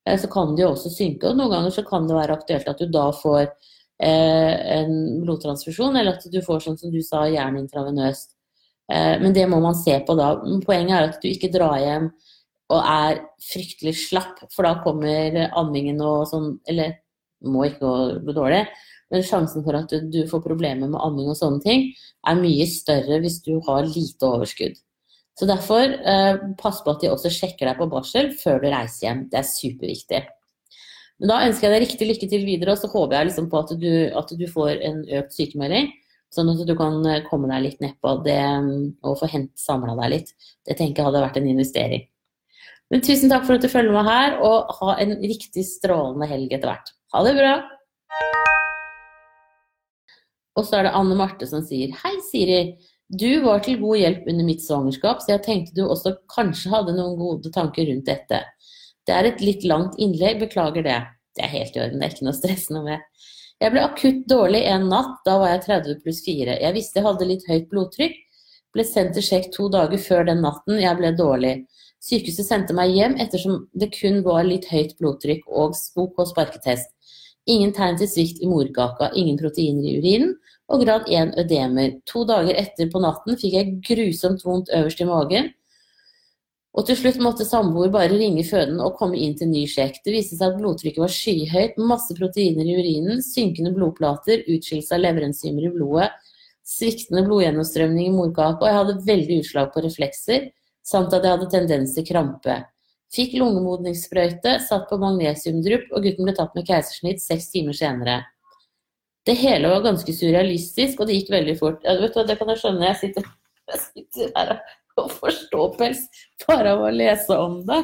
Eh, 0.07 0.19
så 0.19 0.27
kan 0.31 0.56
jo 0.57 0.71
også 0.71 0.92
synke. 0.94 1.30
Og 1.30 1.38
noen 1.38 1.54
ganger 1.54 1.75
så 1.75 1.83
kan 1.88 2.07
det 2.07 2.18
være 2.18 2.38
aktuelt 2.38 2.69
at 2.71 2.80
du 2.81 2.88
da 2.94 3.09
får 3.15 3.44
eh, 3.45 4.54
en 4.80 5.21
blodtransfusjon, 5.24 5.98
eller 5.98 6.18
at 6.18 6.31
du 6.31 6.39
får 6.45 6.63
sånn 6.65 6.80
som 6.80 6.94
du 6.94 7.01
sa, 7.06 7.25
jern 7.31 7.59
intravenøst. 7.59 8.33
Eh, 8.92 9.15
men 9.24 9.36
det 9.36 9.48
må 9.51 9.59
man 9.63 9.77
se 9.77 9.98
på 10.07 10.15
da. 10.19 10.33
Poenget 10.65 10.95
er 10.95 11.09
at 11.12 11.21
du 11.24 11.30
ikke 11.31 11.51
drar 11.54 11.80
hjem 11.83 12.12
og 12.74 12.83
er 12.83 13.21
fryktelig 13.48 13.95
slapp, 14.09 14.44
for 14.51 14.68
da 14.68 14.75
kommer 14.83 15.45
ammingen 15.56 16.01
og 16.04 16.25
sånn 16.27 16.57
Eller 16.68 16.98
må 17.48 17.63
ikke 17.63 17.92
gå 18.25 18.33
dårlig, 18.36 18.65
men 19.13 19.24
sjansen 19.24 19.63
for 19.63 19.77
at 19.77 19.92
du, 19.94 20.09
du 20.12 20.24
får 20.27 20.42
problemer 20.44 20.89
med 20.89 21.00
amming 21.00 21.30
og 21.31 21.38
sånne 21.38 21.62
ting, 21.63 21.86
er 22.27 22.39
mye 22.42 22.65
større 22.68 23.21
hvis 23.24 23.38
du 23.45 23.54
har 23.68 23.86
lite 23.86 24.25
overskudd. 24.27 24.74
Så 25.38 25.45
derfor, 25.45 25.84
eh, 25.86 26.39
pass 26.57 26.81
på 26.81 26.95
at 26.95 27.04
de 27.04 27.12
også 27.13 27.30
sjekker 27.30 27.69
deg 27.69 27.78
på 27.78 27.89
barsel 27.92 28.31
før 28.39 28.57
du 28.63 28.72
reiser 28.74 29.06
hjem. 29.06 29.30
Det 29.30 29.38
er 29.38 29.45
superviktig. 29.45 30.24
Men 31.19 31.31
da 31.31 31.38
ønsker 31.45 31.68
jeg 31.68 31.74
deg 31.74 31.86
riktig 31.86 32.10
lykke 32.10 32.30
til 32.31 32.45
videre, 32.45 32.74
og 32.74 32.81
så 32.81 32.89
håper 32.89 33.19
jeg 33.19 33.30
liksom 33.30 33.50
på 33.51 33.62
at 33.62 33.74
du, 33.81 33.94
at 34.18 34.34
du, 34.34 34.45
får 34.50 34.81
en 34.86 35.00
økt 35.19 35.38
sykemelding. 35.38 35.92
Sånn 36.34 36.50
at 36.51 36.66
du 36.66 36.74
kan 36.78 37.06
eh, 37.06 37.24
komme 37.30 37.50
deg 37.54 37.68
litt 37.68 37.86
nedpå 37.86 38.18
det 38.25 38.42
og 39.06 39.18
få 39.22 39.30
samla 39.57 39.95
deg 40.01 40.13
litt. 40.16 40.34
Det 40.66 40.78
tenker 40.78 41.04
jeg 41.04 41.10
hadde 41.12 41.25
vært 41.28 41.38
en 41.38 41.50
investering. 41.54 42.06
Men 42.90 43.04
tusen 43.04 43.30
takk 43.30 43.45
for 43.45 43.57
at 43.57 43.66
du 43.66 43.69
følger 43.69 43.94
med 43.94 44.07
her, 44.07 44.38
og 44.42 44.74
ha 44.80 44.98
en 45.04 45.18
riktig 45.22 45.66
strålende 45.69 46.30
helg 46.30 46.54
etter 46.54 46.72
hvert. 46.72 46.94
Ha 47.13 47.24
det 47.28 47.38
bra! 47.38 47.56
Og 50.57 50.66
så 50.66 50.80
er 50.80 50.88
det 50.88 50.98
Anne 50.98 51.18
Marte 51.18 51.45
som 51.45 51.62
sier 51.66 51.94
Hei, 52.01 52.16
Siri. 52.25 52.62
Du 53.07 53.39
var 53.39 53.62
til 53.63 53.80
god 53.80 54.01
hjelp 54.01 54.25
under 54.27 54.44
mitt 54.44 54.63
svangerskap, 54.63 55.21
så 55.24 55.38
jeg 55.38 55.44
tenkte 55.45 55.75
du 55.77 55.86
også 55.86 56.18
kanskje 56.33 56.74
hadde 56.74 56.95
noen 56.98 57.15
gode 57.19 57.51
tanker 57.56 57.88
rundt 57.88 58.09
dette. 58.09 58.42
Det 59.07 59.15
er 59.15 59.30
et 59.30 59.39
litt 59.39 59.63
langt 59.63 59.95
innlegg, 59.95 60.42
beklager 60.42 60.83
det. 60.83 60.98
Det 61.38 61.45
er 61.45 61.54
helt 61.54 61.77
i 61.77 61.81
orden, 61.86 62.01
det 62.01 62.07
er 62.09 62.15
ikke 62.15 62.27
noe 62.27 62.36
å 62.36 62.39
stresse 62.42 62.75
noe 62.75 62.83
med. 62.83 63.06
Jeg 63.63 63.74
ble 63.74 63.86
akutt 63.88 64.25
dårlig 64.30 64.65
en 64.69 64.89
natt, 64.92 65.21
da 65.25 65.38
var 65.39 65.54
jeg 65.54 65.63
30 65.69 66.01
pluss 66.04 66.19
4. 66.25 66.57
Jeg 66.59 66.75
visste 66.75 67.00
jeg 67.00 67.07
hadde 67.07 67.30
litt 67.30 67.48
høyt 67.48 67.69
blodtrykk. 67.71 68.19
Ble 68.75 68.83
sendt 68.86 69.15
til 69.15 69.25
sjekk 69.25 69.48
to 69.56 69.69
dager 69.71 70.01
før 70.04 70.27
den 70.27 70.44
natten 70.44 70.81
jeg 70.83 71.00
ble 71.00 71.13
dårlig. 71.15 71.56
Sykehuset 72.04 72.45
sendte 72.45 72.75
meg 72.77 72.92
hjem 72.94 73.15
ettersom 73.24 73.63
det 73.74 73.89
kun 73.95 74.19
var 74.27 74.44
litt 74.45 74.68
høyt 74.69 74.94
blodtrykk 75.00 75.48
og 75.48 75.80
OK 76.04 76.21
sparketest. 76.30 76.92
Ingen 77.48 77.71
tegn 77.74 77.98
til 77.98 78.12
svikt 78.12 78.44
i 78.44 78.51
morkaka, 78.51 79.13
ingen 79.15 79.39
proteiner 79.39 79.88
i 79.88 79.95
urinen, 80.01 80.36
og 80.68 80.84
grad 80.84 81.08
1 81.08 81.38
ødemer. 81.40 81.94
To 82.12 82.25
dager 82.28 82.58
etter 82.60 82.90
på 82.92 83.02
natten 83.04 83.40
fikk 83.40 83.56
jeg 83.56 83.78
grusomt 83.88 84.44
vondt 84.46 84.74
øverst 84.75 85.02
i 85.02 85.08
magen. 85.08 85.54
Og 86.78 86.86
til 86.86 86.98
slutt 87.00 87.18
måtte 87.24 87.46
samboer 87.48 87.90
bare 87.90 88.14
ringe 88.14 88.44
føden 88.46 88.78
og 88.84 89.00
komme 89.00 89.18
inn 89.18 89.34
til 89.38 89.50
ny 89.50 89.64
sjekk. 89.69 89.98
Det 90.06 90.14
viste 90.14 90.38
seg 90.38 90.52
at 90.52 90.60
blodtrykket 90.60 91.02
var 91.02 91.14
skyhøyt, 91.14 91.80
masse 91.81 92.14
proteiner 92.19 92.68
i 92.68 92.75
urinen, 92.78 93.24
synkende 93.25 93.72
blodplater, 93.74 94.44
utskillelse 94.46 94.94
av 94.94 95.02
leverenzymer 95.02 95.66
i 95.66 95.74
blodet, 95.74 96.12
sviktende 96.68 97.24
blodgjennomstrømning 97.25 98.12
i 98.12 98.14
morkaka, 98.14 98.60
og 98.62 98.69
jeg 98.69 98.78
hadde 98.81 99.08
veldig 99.08 99.42
utslag 99.42 99.74
på 99.74 99.84
reflekser, 99.88 100.50
samt 100.86 101.16
at 101.16 101.25
jeg 101.25 101.38
hadde 101.38 101.50
tendens 101.56 101.96
til 101.96 102.06
krampe. 102.06 102.60
Fikk 103.16 103.38
lungemodningssprøyte, 103.40 104.58
satt 104.68 104.90
på 104.90 105.00
magnesiumdrupp, 105.02 105.90
og 105.96 106.04
gutten 106.04 106.28
ble 106.28 106.36
tatt 106.38 106.54
med 106.60 106.68
keisersnitt 106.68 107.24
seks 107.24 107.50
timer 107.56 107.78
senere. 107.78 108.19
Det 109.27 109.35
hele 109.35 109.71
var 109.74 109.83
ganske 109.83 110.13
surrealistisk, 110.15 111.01
og 111.01 111.09
det 111.09 111.18
gikk 111.18 111.33
veldig 111.33 111.56
fort. 111.59 111.81
Ja, 111.83 111.97
vet 112.00 112.15
du, 112.15 112.24
det 112.27 112.38
kan 112.39 112.51
jeg 112.53 112.62
skjønne. 112.62 112.91
Jeg 112.94 113.00
sitter, 113.01 113.25
jeg 113.74 113.81
sitter 113.83 114.31
her 114.38 114.53
og 114.97 115.12
får 115.13 115.35
ståpels 115.44 116.06
bare 116.47 116.74
av 116.74 116.85
å 116.88 116.94
lese 116.94 117.35
om 117.38 117.59
det. 117.68 117.81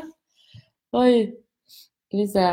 Oi. 0.97 1.13
Skal 2.07 2.21
vi 2.21 2.27
se. 2.29 2.47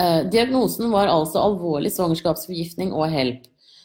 Eh, 0.00 0.20
diagnosen 0.30 0.90
var 0.90 1.10
altså 1.10 1.42
alvorlig 1.42 1.92
svangerskapsforgiftning 1.94 2.94
og 2.94 3.12
HELP. 3.12 3.44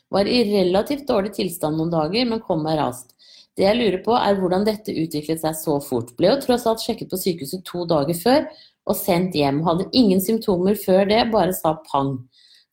Var 0.09 0.25
i 0.25 0.39
relativt 0.49 1.05
dårlig 1.09 1.35
tilstand 1.35 1.77
noen 1.77 1.91
dager, 1.93 2.25
men 2.25 2.41
kom 2.41 2.63
meg 2.65 2.79
raskt. 2.79 3.13
Det 3.57 3.67
jeg 3.67 3.77
lurer 3.77 3.99
på, 4.05 4.15
er 4.15 4.37
hvordan 4.39 4.65
dette 4.65 4.95
utviklet 4.95 5.41
seg 5.43 5.57
så 5.59 5.77
fort. 5.83 6.15
Ble 6.17 6.31
jo 6.31 6.39
tross 6.45 6.65
alt 6.69 6.81
sjekket 6.81 7.11
på 7.11 7.19
sykehuset 7.19 7.65
to 7.67 7.83
dager 7.89 8.17
før 8.17 8.45
og 8.89 8.97
sendt 8.97 9.35
hjem. 9.37 9.61
Hadde 9.67 9.89
ingen 9.91 10.21
symptomer 10.23 10.79
før 10.79 11.09
det, 11.09 11.25
bare 11.33 11.53
sa 11.53 11.75
pang. 11.89 12.15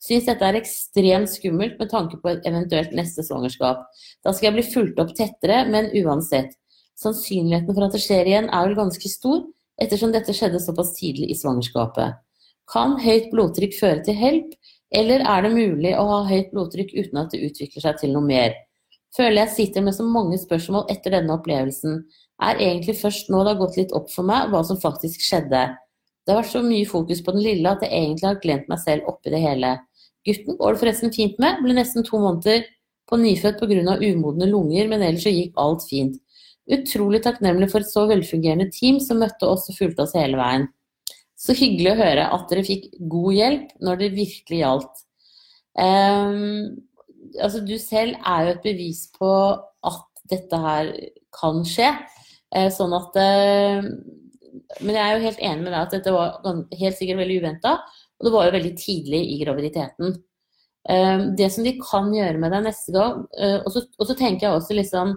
Syns 0.02 0.26
dette 0.28 0.44
er 0.44 0.58
ekstremt 0.58 1.30
skummelt 1.32 1.80
med 1.80 1.90
tanke 1.90 2.18
på 2.20 2.30
et 2.30 2.46
eventuelt 2.48 2.92
neste 2.96 3.24
svangerskap. 3.26 3.86
Da 4.24 4.34
skal 4.34 4.50
jeg 4.50 4.56
bli 4.58 4.66
fulgt 4.68 5.00
opp 5.02 5.14
tettere, 5.16 5.64
men 5.72 5.90
uansett. 6.02 6.52
Sannsynligheten 7.00 7.74
for 7.74 7.86
at 7.86 7.96
det 7.96 8.02
skjer 8.04 8.28
igjen 8.28 8.50
er 8.50 8.68
vel 8.68 8.76
ganske 8.78 9.10
stor, 9.10 9.42
ettersom 9.82 10.12
dette 10.14 10.32
skjedde 10.36 10.60
såpass 10.62 10.94
tidlig 10.96 11.30
i 11.32 11.38
svangerskapet. 11.38 12.20
Kan 12.72 12.96
høyt 13.02 13.28
blodtrykk 13.32 13.76
føre 13.78 14.04
til 14.06 14.16
HELP, 14.18 14.54
eller 14.96 15.24
er 15.26 15.42
det 15.44 15.52
mulig 15.54 15.92
å 15.98 16.06
ha 16.08 16.20
høyt 16.28 16.52
blodtrykk 16.54 16.94
uten 16.96 17.20
at 17.20 17.34
det 17.34 17.42
utvikler 17.48 17.84
seg 17.84 18.00
til 18.00 18.14
noe 18.14 18.24
mer? 18.26 18.54
Føler 19.16 19.44
jeg 19.44 19.54
sitter 19.54 19.84
med 19.84 19.96
så 19.96 20.04
mange 20.04 20.38
spørsmål 20.40 20.88
etter 20.92 21.14
denne 21.14 21.36
opplevelsen. 21.36 22.02
Er 22.42 22.60
egentlig 22.60 22.98
først 23.00 23.30
nå 23.32 23.42
det 23.42 23.54
har 23.54 23.60
gått 23.60 23.78
litt 23.80 23.94
opp 23.96 24.10
for 24.12 24.28
meg 24.28 24.50
hva 24.52 24.60
som 24.66 24.80
faktisk 24.80 25.24
skjedde. 25.24 25.62
Det 26.26 26.34
har 26.34 26.42
vært 26.42 26.52
så 26.56 26.62
mye 26.66 26.86
fokus 26.90 27.20
på 27.22 27.36
den 27.36 27.44
lille 27.44 27.70
at 27.70 27.84
jeg 27.86 27.94
egentlig 27.94 28.26
har 28.26 28.40
glemt 28.42 28.70
meg 28.70 28.80
selv 28.82 29.06
oppi 29.12 29.30
det 29.30 29.42
hele. 29.44 29.76
Gutten 30.26 30.58
går 30.58 30.74
det 30.74 30.80
forresten 30.80 31.12
fint 31.14 31.36
med, 31.38 31.60
ble 31.62 31.76
nesten 31.76 32.06
to 32.06 32.18
måneder 32.18 32.64
på 33.06 33.18
nyfødt 33.20 33.60
pga. 33.60 33.94
umodne 34.02 34.48
lunger, 34.50 34.88
men 34.90 35.04
ellers 35.06 35.22
så 35.22 35.30
gikk 35.30 35.54
alt 35.62 35.86
fint. 35.86 36.18
Utrolig 36.66 37.22
takknemlig 37.22 37.70
for 37.70 37.84
et 37.84 37.92
så 37.92 38.08
velfungerende 38.10 38.66
team 38.74 38.98
som 38.98 39.20
møtte 39.22 39.46
oss 39.46 39.68
og 39.70 39.78
fulgte 39.78 40.02
oss 40.02 40.16
hele 40.18 40.40
veien. 40.40 40.66
Så 41.38 41.54
hyggelig 41.54 41.92
å 41.92 42.00
høre 42.00 42.26
at 42.34 42.50
dere 42.50 42.66
fikk 42.66 42.90
god 42.98 43.36
hjelp 43.36 43.70
når 43.86 44.02
det 44.02 44.14
virkelig 44.16 44.60
gjaldt. 44.64 45.02
Um, 45.78 46.82
altså 47.38 47.60
du 47.62 47.76
selv 47.78 48.18
er 48.18 48.46
jo 48.48 48.54
et 48.56 48.64
bevis 48.64 49.04
på 49.14 49.30
at 49.86 50.04
dette 50.32 50.62
her 50.66 50.90
kan 51.36 51.62
skje. 51.68 51.92
Uh, 52.50 52.66
sånn 52.74 52.96
at 52.98 53.20
uh, 53.20 53.90
Men 54.80 54.96
jeg 54.96 55.02
er 55.04 55.14
jo 55.16 55.26
helt 55.26 55.42
enig 55.44 55.64
med 55.64 55.72
deg 55.72 55.80
at 55.80 55.94
dette 55.96 56.14
var 56.14 56.38
helt 56.80 56.98
sikkert 56.98 57.20
veldig 57.22 57.38
uventa. 57.42 57.76
Og 58.16 58.26
det 58.26 58.32
var 58.32 58.48
jo 58.48 58.56
veldig 58.56 58.72
tidlig 58.80 59.22
i 59.34 59.38
graviditeten. 59.42 60.16
Ehm, 60.88 61.36
det 61.36 61.50
som 61.52 61.66
de 61.66 61.74
kan 61.80 62.12
gjøre 62.14 62.38
med 62.38 62.52
deg 62.54 62.66
neste 62.68 62.92
gang 62.94 63.24
eh, 63.40 63.56
Og 63.64 63.72
så, 63.74 63.82
og 63.98 64.06
så 64.06 64.14
tenker 64.14 64.46
jeg 64.46 64.54
også 64.54 64.76
liksom 64.78 65.16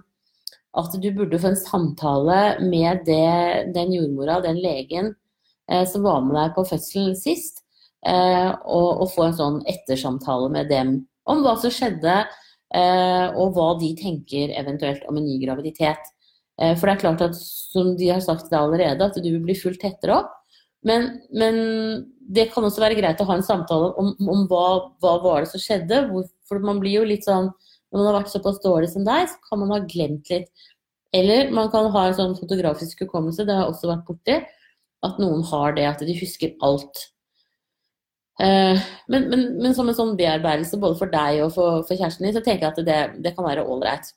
at 0.79 0.93
du 1.01 1.07
burde 1.13 1.37
få 1.41 1.49
en 1.49 1.57
samtale 1.57 2.39
med 2.61 3.01
det, 3.07 3.71
den 3.73 3.93
jordmora, 3.93 4.37
den 4.43 4.59
legen 4.61 5.07
eh, 5.69 5.81
som 5.89 6.05
var 6.05 6.21
med 6.21 6.37
deg 6.37 6.53
på 6.53 6.63
fødselen 6.69 7.15
sist, 7.17 7.63
eh, 8.05 8.51
og, 8.53 9.01
og, 9.01 9.07
få 9.15 9.25
en 9.25 9.37
sånn 9.39 9.57
ettersamtale 9.69 10.51
med 10.53 10.69
dem 10.69 10.91
om 11.29 11.41
hva 11.41 11.55
som 11.57 11.73
skjedde, 11.73 12.21
og 12.69 13.55
hva 13.55 13.71
de 13.81 13.87
tenker 13.97 14.51
eventuelt 14.53 15.01
om 15.09 15.17
en 15.17 15.25
ny 15.25 15.39
graviditet. 15.41 16.05
For 16.59 16.89
det 16.89 16.93
er 16.93 17.01
klart 17.05 17.21
at, 17.23 17.37
som 17.39 17.93
de 17.95 18.09
har 18.11 18.19
sagt 18.23 18.47
til 18.47 18.51
deg 18.51 18.59
allerede, 18.59 19.05
at 19.05 19.15
du 19.15 19.27
vil 19.29 19.43
bli 19.45 19.55
fulgt 19.55 19.79
tettere 19.85 20.17
opp. 20.17 20.33
Men, 20.87 21.09
men, 21.35 21.57
det 22.29 22.49
kan 22.53 22.63
også 22.63 22.83
være 22.83 22.97
greit 22.99 23.19
å 23.19 23.27
ha 23.27 23.35
en 23.39 23.45
samtale 23.45 23.89
om, 23.99 24.13
om 24.31 24.45
hva, 24.51 24.65
hva 25.01 25.15
var 25.23 25.43
det 25.43 25.51
som 25.51 25.61
skjedde. 25.63 26.03
for 26.47 26.63
man 26.63 26.79
blir 26.79 26.99
jo 26.99 27.07
litt 27.07 27.25
sånn 27.25 27.49
Når 27.49 27.97
man 27.97 28.05
har 28.05 28.17
vært 28.19 28.31
såpass 28.31 28.59
dårlig 28.61 28.91
som 28.91 29.05
deg, 29.07 29.27
så 29.31 29.49
kan 29.49 29.59
man 29.63 29.73
ha 29.73 29.79
glemt 29.81 30.29
litt 30.29 30.67
Eller 31.11 31.49
man 31.51 31.71
kan 31.73 31.89
ha 31.91 32.03
en 32.07 32.17
sånn 32.19 32.35
fotografisk 32.37 33.01
hukommelse, 33.01 33.47
det 33.47 33.55
har 33.55 33.65
jeg 33.65 33.73
også 33.73 33.89
vært 33.89 34.05
borti. 34.07 34.35
At 35.03 35.17
noen 35.17 35.41
har 35.49 35.73
det, 35.73 35.87
at 35.89 36.03
de 36.05 36.15
husker 36.19 36.53
alt. 36.61 37.01
Eh, 38.39 38.77
men, 39.07 39.27
men, 39.31 39.45
men, 39.57 39.73
som 39.75 39.89
en 39.89 39.97
sånn 39.97 40.15
bearbeidelse 40.19 40.79
både 40.79 40.99
for 40.99 41.11
deg 41.11 41.41
og 41.43 41.53
for, 41.55 41.81
for 41.87 41.97
kjæresten 41.97 42.27
din, 42.27 42.35
så 42.35 42.43
tenker 42.45 42.67
jeg 42.67 42.75
at 42.75 42.85
det, 42.87 42.99
det 43.25 43.33
kan 43.35 43.47
være 43.47 43.65
ålreit. 43.65 44.13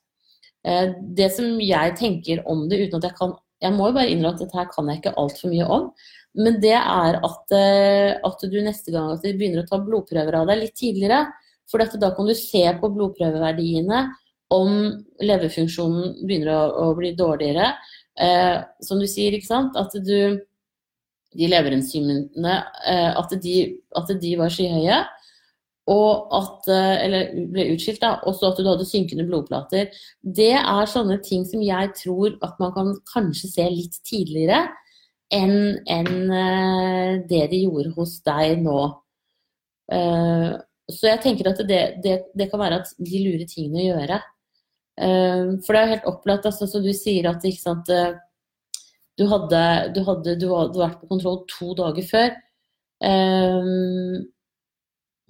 Eh, 0.63 0.93
det 1.17 1.29
som 1.35 1.59
jeg 1.61 1.95
tenker 1.99 2.43
om 2.49 2.67
det, 2.71 2.85
uten 2.85 3.01
at 3.01 3.09
jeg 3.11 3.19
kan 3.19 3.39
Jeg 3.63 3.71
må 3.77 3.85
jo 3.87 3.95
bare 3.95 4.11
innrømme 4.11 4.35
at 4.35 4.41
dette 4.43 4.57
her 4.59 4.65
kan 4.67 4.89
jeg 4.91 4.99
ikke 4.99 5.13
altfor 5.15 5.47
mye 5.53 5.65
om. 5.71 5.83
Men 6.35 6.57
det 6.59 6.73
er 6.75 7.15
at, 7.23 7.53
eh, 7.55 8.11
at, 8.19 8.41
du 8.51 8.57
neste 8.59 8.91
gang 8.91 9.13
at 9.13 9.23
de 9.23 9.31
begynner 9.37 9.61
å 9.61 9.69
ta 9.69 9.79
blodprøver 9.79 10.35
av 10.35 10.49
deg 10.49 10.59
litt 10.59 10.75
tidligere. 10.75 11.29
For 11.71 11.79
da 11.79 12.09
kan 12.11 12.27
du 12.27 12.33
se 12.35 12.65
på 12.81 12.89
blodprøveverdiene 12.91 14.01
om 14.51 14.73
leverfunksjonen 15.23 16.25
begynner 16.27 16.51
å, 16.57 16.89
å 16.89 16.97
bli 16.97 17.13
dårligere. 17.15 17.71
Eh, 18.19 18.57
som 18.83 18.99
du 18.99 19.07
sier, 19.07 19.31
ikke 19.31 19.51
sant. 19.53 19.79
At 19.79 19.95
du 19.95 20.41
De 21.33 21.47
leverenzymene 21.49 22.57
eh, 22.85 23.15
at, 23.17 23.31
de, 23.41 23.53
at 23.97 24.11
de 24.21 24.35
var 24.37 24.51
skyhøye 24.53 24.99
og 25.91 26.31
at 26.31 26.67
eh, 26.71 27.05
Eller 27.05 27.31
ble 27.51 27.67
utskilt, 27.73 28.01
da. 28.03 28.15
Også 28.29 28.51
at 28.51 28.59
du 28.59 28.67
hadde 28.67 28.87
synkende 28.87 29.25
blodplater. 29.27 29.91
Det 30.23 30.53
er 30.55 30.89
sånne 30.89 31.19
ting 31.25 31.43
som 31.47 31.63
jeg 31.63 31.91
tror 31.99 32.37
at 32.45 32.59
man 32.61 32.73
kan 32.75 32.93
kanskje 33.11 33.51
se 33.51 33.69
litt 33.71 33.99
tidligere 34.07 34.65
enn 35.33 35.79
en 35.89 36.11
eh, 36.29 37.23
det 37.27 37.47
de 37.51 37.63
gjorde 37.65 37.93
hos 37.97 38.19
deg 38.23 38.61
nå. 38.63 38.81
Eh, 39.91 40.51
så 40.93 41.09
jeg 41.09 41.23
tenker 41.23 41.49
at 41.51 41.63
det, 41.67 41.81
det, 42.03 42.17
det 42.37 42.47
kan 42.51 42.61
være 42.61 42.83
at 42.83 42.93
de 42.99 43.23
lurer 43.23 43.47
tingene 43.49 43.81
å 43.81 43.89
gjøre. 43.89 44.19
For 44.93 45.73
det 45.73 45.79
er 45.79 45.89
helt 45.89 46.03
opplagt, 46.05 46.45
altså, 46.45 46.67
som 46.69 46.83
du 46.83 46.91
sier, 46.93 47.25
at 47.25 47.41
sant, 47.57 47.87
du 49.17 49.23
hadde, 49.31 49.61
du 49.95 50.01
hadde, 50.05 50.35
du 50.37 50.45
vært 50.51 50.99
på 50.99 51.09
kontroll 51.09 51.39
to 51.49 51.71
dager 51.79 52.05
før 52.11 52.35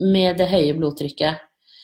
med 0.02 0.40
det 0.40 0.50
høye 0.52 0.76
blodtrykket. 0.78 1.42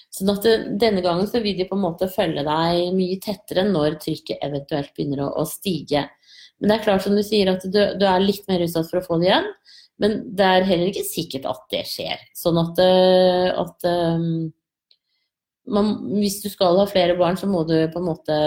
Sånn 0.10 0.32
at 0.34 0.46
denne 0.82 1.04
gangen 1.06 1.28
så 1.30 1.42
vil 1.44 1.58
de 1.60 1.68
på 1.70 1.78
en 1.78 1.84
måte 1.84 2.10
følge 2.10 2.42
deg 2.46 2.96
mye 2.98 3.20
tettere 3.22 3.68
når 3.68 4.00
trykket 4.02 4.42
eventuelt 4.46 4.96
begynner 4.98 5.28
å, 5.28 5.34
å 5.42 5.46
stige. 5.46 6.08
Men 6.60 6.72
det 6.72 6.78
er 6.80 6.86
klart 6.88 7.06
som 7.06 7.16
du 7.16 7.22
sier 7.24 7.52
at 7.52 7.64
du, 7.64 7.80
du, 8.00 8.06
er 8.10 8.24
litt 8.24 8.48
mer 8.50 8.64
utsatt 8.66 8.90
for 8.90 9.00
å 9.00 9.06
få 9.06 9.20
det 9.22 9.30
igjen. 9.30 9.52
Men 10.00 10.16
det 10.36 10.48
er 10.48 10.68
heller 10.68 10.90
ikke 10.90 11.06
sikkert 11.08 11.46
at 11.50 11.62
det 11.72 11.84
skjer. 11.88 12.24
Sånn 12.36 12.58
at, 12.60 12.80
eh, 12.82 13.48
at 13.52 13.86
um, 14.18 14.50
man, 15.70 15.94
hvis 16.16 16.40
du 16.44 16.50
skal 16.52 16.80
ha 16.80 16.88
flere 16.90 17.18
barn, 17.20 17.38
så 17.40 17.50
må 17.52 17.66
du 17.68 17.78
på 17.92 18.02
en 18.02 18.08
måte 18.08 18.40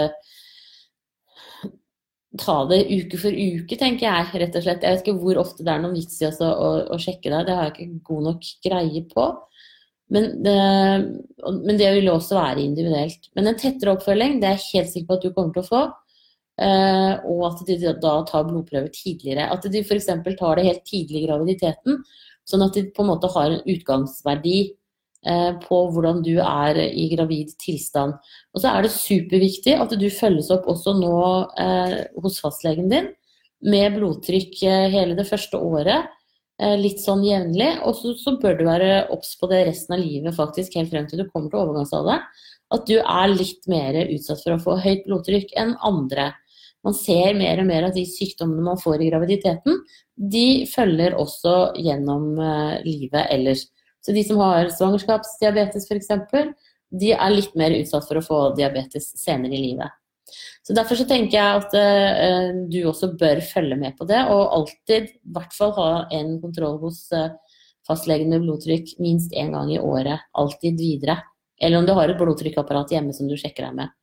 ta 2.41 2.63
det 2.65 2.81
uke 2.89 3.19
for 3.21 3.33
uke, 3.33 3.77
tenker 3.77 4.07
jeg 4.07 4.41
rett 4.41 4.55
og 4.57 4.65
slett. 4.65 4.83
Jeg 4.83 4.97
vet 4.97 5.03
ikke 5.05 5.21
hvor 5.21 5.39
ofte 5.43 5.65
det 5.65 5.73
er 5.73 5.83
noen 5.83 5.95
vits 5.97 6.17
i 6.21 6.27
å, 6.27 6.51
å, 6.89 6.97
sjekke 7.01 7.29
deg, 7.29 7.45
det 7.47 7.57
har 7.57 7.69
jeg 7.69 7.75
ikke 7.75 8.05
god 8.09 8.29
nok 8.29 8.49
greie 8.65 9.03
på. 9.11 9.27
Men 10.11 10.43
det, 10.43 10.55
men 11.63 11.77
det, 11.79 11.89
vil 11.95 12.11
også 12.11 12.37
være 12.37 12.63
individuelt. 12.65 13.29
Men 13.37 13.49
en 13.49 13.59
tettere 13.59 13.95
oppfølging 13.95 14.39
det 14.41 14.49
er 14.49 14.59
jeg 14.59 14.81
helt 14.81 14.91
sikker 14.91 15.09
på 15.09 15.17
at 15.17 15.25
du 15.25 15.33
kommer 15.33 15.55
til 15.55 15.63
å 15.63 15.69
få. 15.69 15.83
Uh, 16.61 17.17
og 17.25 17.47
at 17.47 17.63
de 17.65 17.79
da 17.81 18.13
tar 18.29 18.45
blodprøver 18.45 18.91
tidligere. 18.93 19.47
At 19.49 19.65
de 19.65 19.81
f.eks. 19.81 20.11
tar 20.37 20.59
det 20.59 20.67
helt 20.67 20.85
tidlig 20.85 21.23
i 21.23 21.25
graviditeten. 21.25 21.99
Sånn 22.45 22.65
at 22.65 22.77
de 22.77 22.85
på 22.93 23.03
en 23.03 23.09
måte 23.09 23.31
har 23.33 23.49
en 23.49 23.63
utgangsverdi 23.73 24.57
uh, 25.25 25.53
på 25.63 25.79
hvordan 25.95 26.21
du 26.25 26.35
er 26.43 26.83
i 26.85 27.07
gravid 27.15 27.55
tilstand. 27.63 28.19
Og 28.53 28.61
så 28.61 28.69
er 28.69 28.85
det 28.85 28.93
superviktig 28.93 29.77
at 29.79 29.97
du 29.97 30.07
følges 30.13 30.51
opp 30.53 30.69
også 30.69 30.93
nå 30.99 31.17
uh, 31.57 31.99
hos 32.21 32.41
fastlegen 32.43 32.91
din 32.91 33.09
med 33.63 33.95
blodtrykk 33.95 34.59
hele 34.91 35.15
det 35.15 35.23
første 35.23 35.55
året. 35.55 36.11
Eh, 36.61 36.75
litt 36.77 37.01
sånn 37.01 37.23
jevnlig. 37.25 37.71
Og 37.87 37.97
så, 37.97 38.13
så, 38.19 38.35
bør 38.41 38.57
du 38.59 38.65
være 38.67 38.91
obs 39.13 39.33
på 39.39 39.49
det 39.51 39.63
resten 39.69 39.97
av 39.97 40.03
livet, 40.03 40.35
faktisk, 40.37 40.77
helt 40.77 40.93
frem 40.93 41.09
til 41.09 41.23
du 41.23 41.29
kommer 41.31 41.49
til 41.49 41.63
overgangsalderen. 41.63 42.25
At 42.73 42.87
du 42.89 42.95
er 42.99 43.33
litt 43.33 43.67
mer 43.69 43.97
utsatt 44.05 44.41
for 44.41 44.55
å 44.55 44.61
få 44.61 44.77
høyt 44.81 45.05
blodtrykk 45.07 45.53
enn 45.59 45.75
andre. 45.85 46.31
Man 46.83 46.95
ser 46.97 47.35
mer 47.37 47.61
og 47.61 47.67
mer 47.69 47.87
at 47.87 47.95
de 47.95 48.03
sykdommene 48.07 48.65
man 48.65 48.79
får 48.81 49.01
i 49.03 49.09
graviditeten, 49.11 49.77
de 50.17 50.65
følger 50.67 51.15
også 51.15 51.53
gjennom 51.79 52.33
uh, 52.41 52.75
livet 52.83 53.29
ellers. 53.31 53.67
Så 54.03 54.11
de 54.15 54.23
som 54.27 54.41
har 54.43 54.67
svangerskapsdiabetes 54.73 55.87
f.eks., 55.87 56.11
de 56.93 57.13
er 57.15 57.33
litt 57.33 57.53
mer 57.57 57.73
utsatt 57.77 58.09
for 58.09 58.19
å 58.19 58.25
få 58.25 58.39
diabetes 58.57 59.13
senere 59.21 59.55
i 59.55 59.61
livet. 59.69 59.95
Så 60.63 60.75
Derfor 60.75 60.99
så 60.99 61.07
tenker 61.09 61.37
jeg 61.37 61.61
at 61.61 61.75
eh, 61.79 62.49
du 62.71 62.79
også 62.89 63.13
bør 63.19 63.41
følge 63.45 63.77
med 63.79 63.97
på 63.99 64.07
det, 64.09 64.21
og 64.31 64.53
alltid 64.59 65.09
i 65.09 65.33
hvert 65.35 65.55
fall 65.55 65.73
ha 65.79 65.89
en 66.15 66.37
kontroll 66.43 66.79
hos 66.83 67.05
eh, 67.15 67.31
fastlegen 67.87 68.31
med 68.31 68.45
blodtrykk 68.45 68.95
minst 69.03 69.33
én 69.35 69.51
gang 69.55 69.71
i 69.73 69.81
året. 69.81 70.29
Alltid 70.39 70.79
videre. 70.79 71.19
Eller 71.61 71.79
om 71.79 71.87
du 71.87 71.93
har 71.95 72.09
et 72.09 72.19
blodtrykkapparat 72.19 72.93
hjemme 72.95 73.13
som 73.15 73.27
du 73.29 73.35
sjekker 73.39 73.67
deg 73.67 73.77
med. 73.81 73.93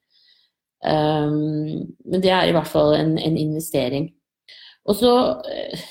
Um, 0.81 1.93
men 2.09 2.23
det 2.25 2.31
er 2.33 2.49
i 2.49 2.55
hvert 2.57 2.69
fall 2.71 2.95
en, 2.97 3.17
en 3.21 3.37
investering. 3.37 4.09
Og 4.89 4.97
så 4.97 5.11
uh, 5.45 5.89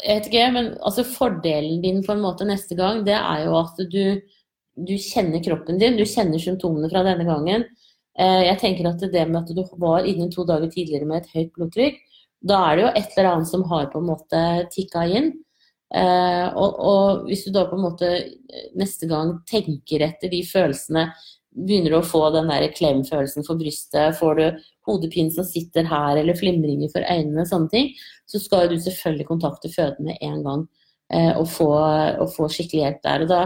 Jeg 0.00 0.16
vet 0.16 0.28
ikke, 0.30 0.46
men 0.54 0.70
altså 0.80 1.04
fordelen 1.04 1.82
din 1.82 2.00
på 2.06 2.14
en 2.14 2.22
måte 2.22 2.46
neste 2.48 2.76
gang, 2.78 3.02
det 3.04 3.16
er 3.18 3.44
jo 3.44 3.58
at 3.58 3.80
du, 3.92 4.04
du 4.88 4.94
kjenner 4.96 5.42
kroppen 5.44 5.80
din, 5.82 5.98
du 5.98 6.06
kjenner 6.08 6.40
symptomene 6.40 6.88
fra 6.92 7.02
denne 7.04 7.26
gangen. 7.28 7.66
Eh, 8.20 8.42
jeg 8.50 8.60
tenker 8.60 8.90
at 8.90 9.02
det 9.12 9.26
med 9.28 9.42
at 9.42 9.52
du 9.56 9.62
var 9.80 10.08
inne 10.08 10.28
to 10.32 10.44
dager 10.48 10.70
tidligere 10.72 11.08
med 11.08 11.22
et 11.22 11.36
høyt 11.36 11.52
blodtrykk, 11.56 12.00
da 12.40 12.58
er 12.66 12.76
det 12.76 12.84
jo 12.84 12.90
et 12.94 13.14
eller 13.16 13.30
annet 13.34 13.50
som 13.50 13.64
har 13.68 13.88
på 13.92 14.00
en 14.00 14.10
måte 14.10 14.42
tikka 14.74 15.04
inn. 15.08 15.32
Eh, 15.90 16.46
og, 16.54 16.76
og, 16.78 17.24
hvis 17.26 17.42
du 17.46 17.50
da 17.54 17.64
på 17.66 17.76
en 17.76 17.84
måte 17.88 18.10
neste 18.78 19.08
gang 19.10 19.34
tenker 19.50 20.04
etter 20.06 20.30
de 20.32 20.44
følelsene, 20.46 21.08
begynner 21.50 21.90
du 21.90 21.98
å 21.98 22.06
få 22.06 22.28
den 22.34 22.50
der 22.50 22.68
klemfølelsen 22.76 23.44
for 23.46 23.58
brystet, 23.58 24.18
får 24.20 24.36
du 24.38 24.44
hodepine 24.86 25.32
som 25.34 25.46
sitter 25.46 25.88
her, 25.90 26.20
eller 26.20 26.38
flimringer 26.38 26.92
for 26.92 27.02
øynene, 27.02 27.46
sånne 27.48 27.72
ting, 27.72 27.90
så 28.30 28.38
skal 28.42 28.70
du 28.70 28.76
selvfølgelig 28.78 29.26
kontakte 29.28 29.72
fødende 29.72 30.12
med 30.12 30.22
en 30.28 30.44
gang 30.46 30.62
eh, 31.12 31.32
og, 31.34 31.48
få, 31.50 31.72
og, 31.74 32.28
få, 32.36 32.48
skikkelig 32.52 32.84
hjelp 32.84 33.02
der. 33.08 33.26
Og 33.26 33.32
da 33.34 33.42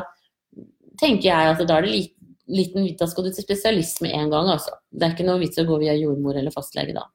tenker 1.01 1.31
jeg 1.31 1.55
at 1.55 1.65
da 1.65 1.79
er 1.79 1.87
det 1.87 1.95
like 1.95 2.14
liten 2.51 2.87
da 2.99 3.07
skal 3.09 3.27
du 3.27 3.33
til 3.33 3.47
spesialist 3.47 4.03
med 4.05 4.15
en 4.17 4.33
gang, 4.33 4.51
altså. 4.53 4.75
Det 4.93 5.07
er 5.07 5.17
ikke 5.17 5.27
noe 5.29 5.41
vits 5.43 5.61
å 5.61 5.67
gå 5.69 5.79
via 5.83 5.97
jordmor 5.97 6.37
eller 6.37 6.55
fastlege 6.55 6.97
da. 6.97 7.07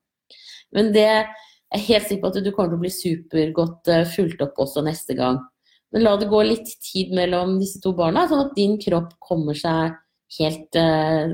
Men 0.75 0.91
det 0.95 1.05
er 1.05 1.29
jeg 1.69 1.85
helt 1.85 2.07
sikker 2.09 2.23
på 2.23 2.31
at 2.31 2.43
du 2.45 2.51
kommer 2.51 2.71
til 2.71 2.79
å 2.79 2.83
bli 2.83 2.93
supergodt 2.93 3.91
uh, 3.93 4.05
fulgt 4.09 4.41
opp 4.45 4.57
også 4.61 4.83
neste 4.85 5.15
gang. 5.17 5.37
Men 5.93 6.05
la 6.05 6.15
det 6.21 6.29
gå 6.29 6.41
litt 6.45 6.69
tid 6.85 7.13
mellom 7.17 7.57
disse 7.61 7.81
to 7.81 7.93
barna, 7.97 8.27
sånn 8.29 8.47
at 8.47 8.55
din 8.57 8.77
kropp 8.81 9.15
kommer 9.25 9.57
seg 9.57 9.95
helt 10.37 10.77
eh, 10.77 11.31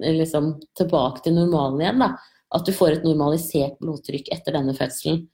liksom 0.00 0.54
tilbake 0.78 1.26
til 1.26 1.36
normalen 1.36 1.82
igjen. 1.82 2.00
da. 2.00 2.14
At 2.56 2.64
du 2.64 2.72
får 2.72 2.94
et 2.94 3.04
normalisert 3.04 3.76
blodtrykk 3.82 4.30
etter 4.32 4.56
denne 4.56 4.72
fødselen. 4.76 5.26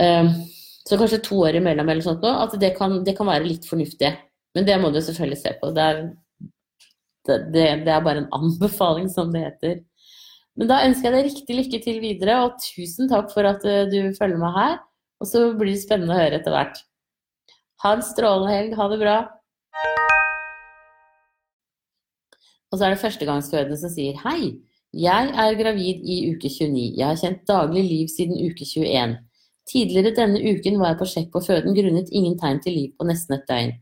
Uh, 0.00 0.32
så 0.88 0.96
kanskje 0.96 1.20
to 1.26 1.42
år 1.44 1.58
imellom 1.58 1.88
eller 1.88 2.04
sånt 2.04 2.24
nå, 2.24 2.32
at 2.46 2.56
det 2.60 2.72
kan, 2.78 3.02
det 3.04 3.12
kan 3.18 3.28
være 3.28 3.44
litt 3.44 3.68
fornuftig. 3.68 4.14
Men 4.56 4.64
det 4.64 4.78
må 4.80 4.88
du 4.92 5.02
selvfølgelig 5.04 5.40
se 5.42 5.52
på. 5.60 5.72
Det 5.76 5.84
er 5.84 6.00
det, 7.28 7.62
det, 7.86 7.92
er 7.92 8.04
bare 8.04 8.24
en 8.24 8.32
anbefaling, 8.34 9.08
som 9.12 9.32
det 9.34 9.44
heter. 9.44 9.78
Men 10.58 10.70
da 10.70 10.82
ønsker 10.88 11.08
jeg 11.08 11.14
deg 11.14 11.28
riktig 11.28 11.56
lykke 11.58 11.80
til 11.84 12.00
videre, 12.02 12.40
og 12.46 12.58
tusen 12.64 13.10
takk 13.10 13.30
for 13.34 13.46
at 13.46 13.64
eh, 13.68 13.86
du 13.90 14.14
følger 14.18 14.40
meg 14.42 14.56
her. 14.56 14.78
Og 15.22 15.30
så 15.30 15.48
blir 15.58 15.74
det 15.74 15.82
spennende 15.82 16.14
å 16.14 16.18
høre 16.18 16.38
etter 16.40 16.54
hvert. 16.54 16.80
Ha 17.84 17.94
en 17.94 18.02
strålende 18.06 18.54
helg. 18.54 18.74
Ha 18.78 18.88
det 18.90 18.98
bra. 19.02 19.18
Og 22.68 22.78
så 22.78 22.84
er 22.84 22.94
det 22.94 23.02
førstegangsfødende 23.02 23.78
som 23.80 23.92
sier 23.92 24.18
hei. 24.26 24.58
Jeg 24.96 25.32
er 25.36 25.56
gravid 25.58 26.04
i 26.04 26.18
uke 26.32 26.50
29. 26.50 26.84
Jeg 26.98 27.06
har 27.06 27.18
kjent 27.20 27.42
daglig 27.48 27.84
liv 27.86 28.10
siden 28.12 28.38
uke 28.40 28.66
21. 28.66 29.16
Tidligere 29.68 30.14
denne 30.16 30.40
uken 30.40 30.78
var 30.80 30.94
jeg 30.94 31.00
på 31.00 31.08
sjekk 31.12 31.28
på 31.34 31.42
føden 31.44 31.76
grunnet 31.76 32.08
ingen 32.12 32.38
tegn 32.40 32.60
til 32.64 32.76
liv 32.76 32.94
på 32.96 33.06
nesten 33.08 33.36
et 33.36 33.44
døgn. 33.50 33.74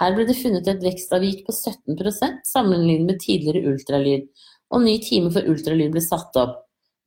Her 0.00 0.12
ble 0.16 0.26
det 0.28 0.36
funnet 0.36 0.66
et 0.68 0.82
vekstavvik 0.84 1.46
på 1.46 1.54
17% 1.56 2.42
sammenlignet 2.44 3.08
med 3.08 3.20
tidligere 3.22 3.72
ultralyd, 3.72 4.26
og 4.74 4.82
ny 4.84 4.96
time 5.00 5.30
for 5.32 5.46
ultralyd 5.48 5.94
ble 5.94 6.02
satt 6.04 6.36
opp. 6.40 6.58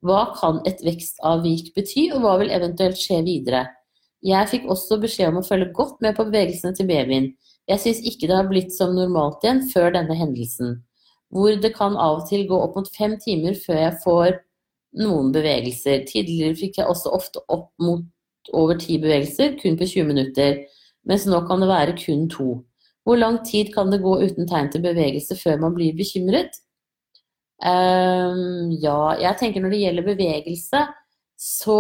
Hva 0.05 0.29
kan 0.37 0.61
et 0.69 0.79
vekstavvik 0.85 1.73
bety, 1.75 2.07
og 2.15 2.23
hva 2.23 2.37
vil 2.41 2.53
eventuelt 2.55 2.97
skje 2.97 3.19
videre? 3.27 3.65
Jeg 4.25 4.49
fikk 4.51 4.67
også 4.71 4.97
beskjed 4.99 5.31
om 5.31 5.41
å 5.41 5.45
følge 5.45 5.69
godt 5.75 5.99
med 6.03 6.15
på 6.17 6.25
bevegelsene 6.27 6.75
til 6.75 6.87
babyen. 6.89 7.29
Jeg 7.69 7.83
synes 7.83 7.99
ikke 8.09 8.27
det 8.27 8.35
har 8.35 8.47
blitt 8.49 8.73
som 8.73 8.95
normalt 8.95 9.43
igjen 9.45 9.61
før 9.69 9.93
denne 9.93 10.15
hendelsen, 10.17 10.79
hvor 11.29 11.53
det 11.61 11.75
kan 11.75 11.93
av 11.99 12.23
og 12.23 12.29
til 12.31 12.47
gå 12.49 12.57
opp 12.57 12.79
mot 12.79 12.89
fem 12.95 13.13
timer 13.21 13.59
før 13.59 13.83
jeg 13.83 13.99
får 14.03 14.39
noen 15.03 15.29
bevegelser. 15.35 16.07
Tidligere 16.09 16.57
fikk 16.57 16.81
jeg 16.81 16.89
også 16.89 17.13
ofte 17.13 17.43
opp 17.53 17.69
mot 17.83 18.07
over 18.55 18.79
ti 18.81 18.97
bevegelser, 18.97 19.59
kun 19.61 19.77
på 19.77 19.85
20 19.85 20.09
minutter, 20.09 20.63
mens 21.05 21.27
nå 21.29 21.43
kan 21.47 21.61
det 21.61 21.69
være 21.69 21.95
kun 21.99 22.25
to. 22.31 22.49
Hvor 23.07 23.19
lang 23.19 23.39
tid 23.47 23.71
kan 23.73 23.91
det 23.91 24.01
gå 24.03 24.15
uten 24.21 24.47
tegn 24.49 24.69
til 24.73 24.83
bevegelse 24.83 25.37
før 25.39 25.61
man 25.63 25.75
blir 25.77 25.95
bekymret? 25.97 26.59
Um, 27.59 28.71
ja, 28.79 29.15
jeg 29.19 29.35
tenker 29.39 29.63
når 29.63 29.73
det 29.73 29.81
gjelder 29.81 30.07
bevegelse, 30.07 30.83
så 31.39 31.79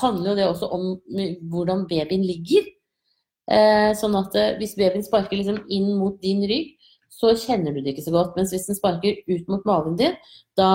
handler 0.00 0.30
jo 0.32 0.36
det 0.36 0.48
også 0.48 0.68
om 0.72 0.84
hvordan 1.52 1.86
babyen 1.88 2.24
ligger. 2.24 2.68
Uh, 3.50 3.90
sånn 3.98 4.14
at 4.18 4.36
uh, 4.36 4.52
hvis 4.60 4.76
babyen 4.78 5.04
sparker 5.04 5.40
liksom 5.40 5.62
inn 5.72 5.94
mot 5.98 6.20
din 6.22 6.44
rygg, 6.48 6.76
så 7.20 7.32
kjenner 7.36 7.74
du 7.74 7.80
det 7.82 7.94
ikke 7.94 8.06
så 8.06 8.14
godt. 8.14 8.36
Mens 8.36 8.52
hvis 8.54 8.68
den 8.68 8.78
sparker 8.78 9.18
ut 9.28 9.48
mot 9.50 9.64
magen 9.68 9.96
din, 10.00 10.14
da, 10.58 10.70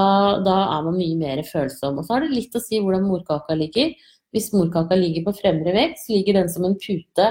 da 0.45 0.57
er 0.75 0.85
man 0.85 0.97
mye 0.97 1.15
mer 1.17 1.41
følsom. 1.47 1.97
Og 1.97 2.05
så 2.05 2.15
har 2.15 2.25
det 2.25 2.35
litt 2.35 2.57
å 2.57 2.61
si 2.61 2.81
hvordan 2.81 3.07
morkaka 3.07 3.57
ligger. 3.57 3.93
Hvis 4.35 4.51
morkaka 4.53 4.97
ligger 4.99 5.25
på 5.25 5.37
fremre 5.39 5.73
vekt, 5.73 6.01
så 6.03 6.13
ligger 6.13 6.41
den 6.41 6.51
som 6.51 6.67
en 6.67 6.77
pute 6.81 7.29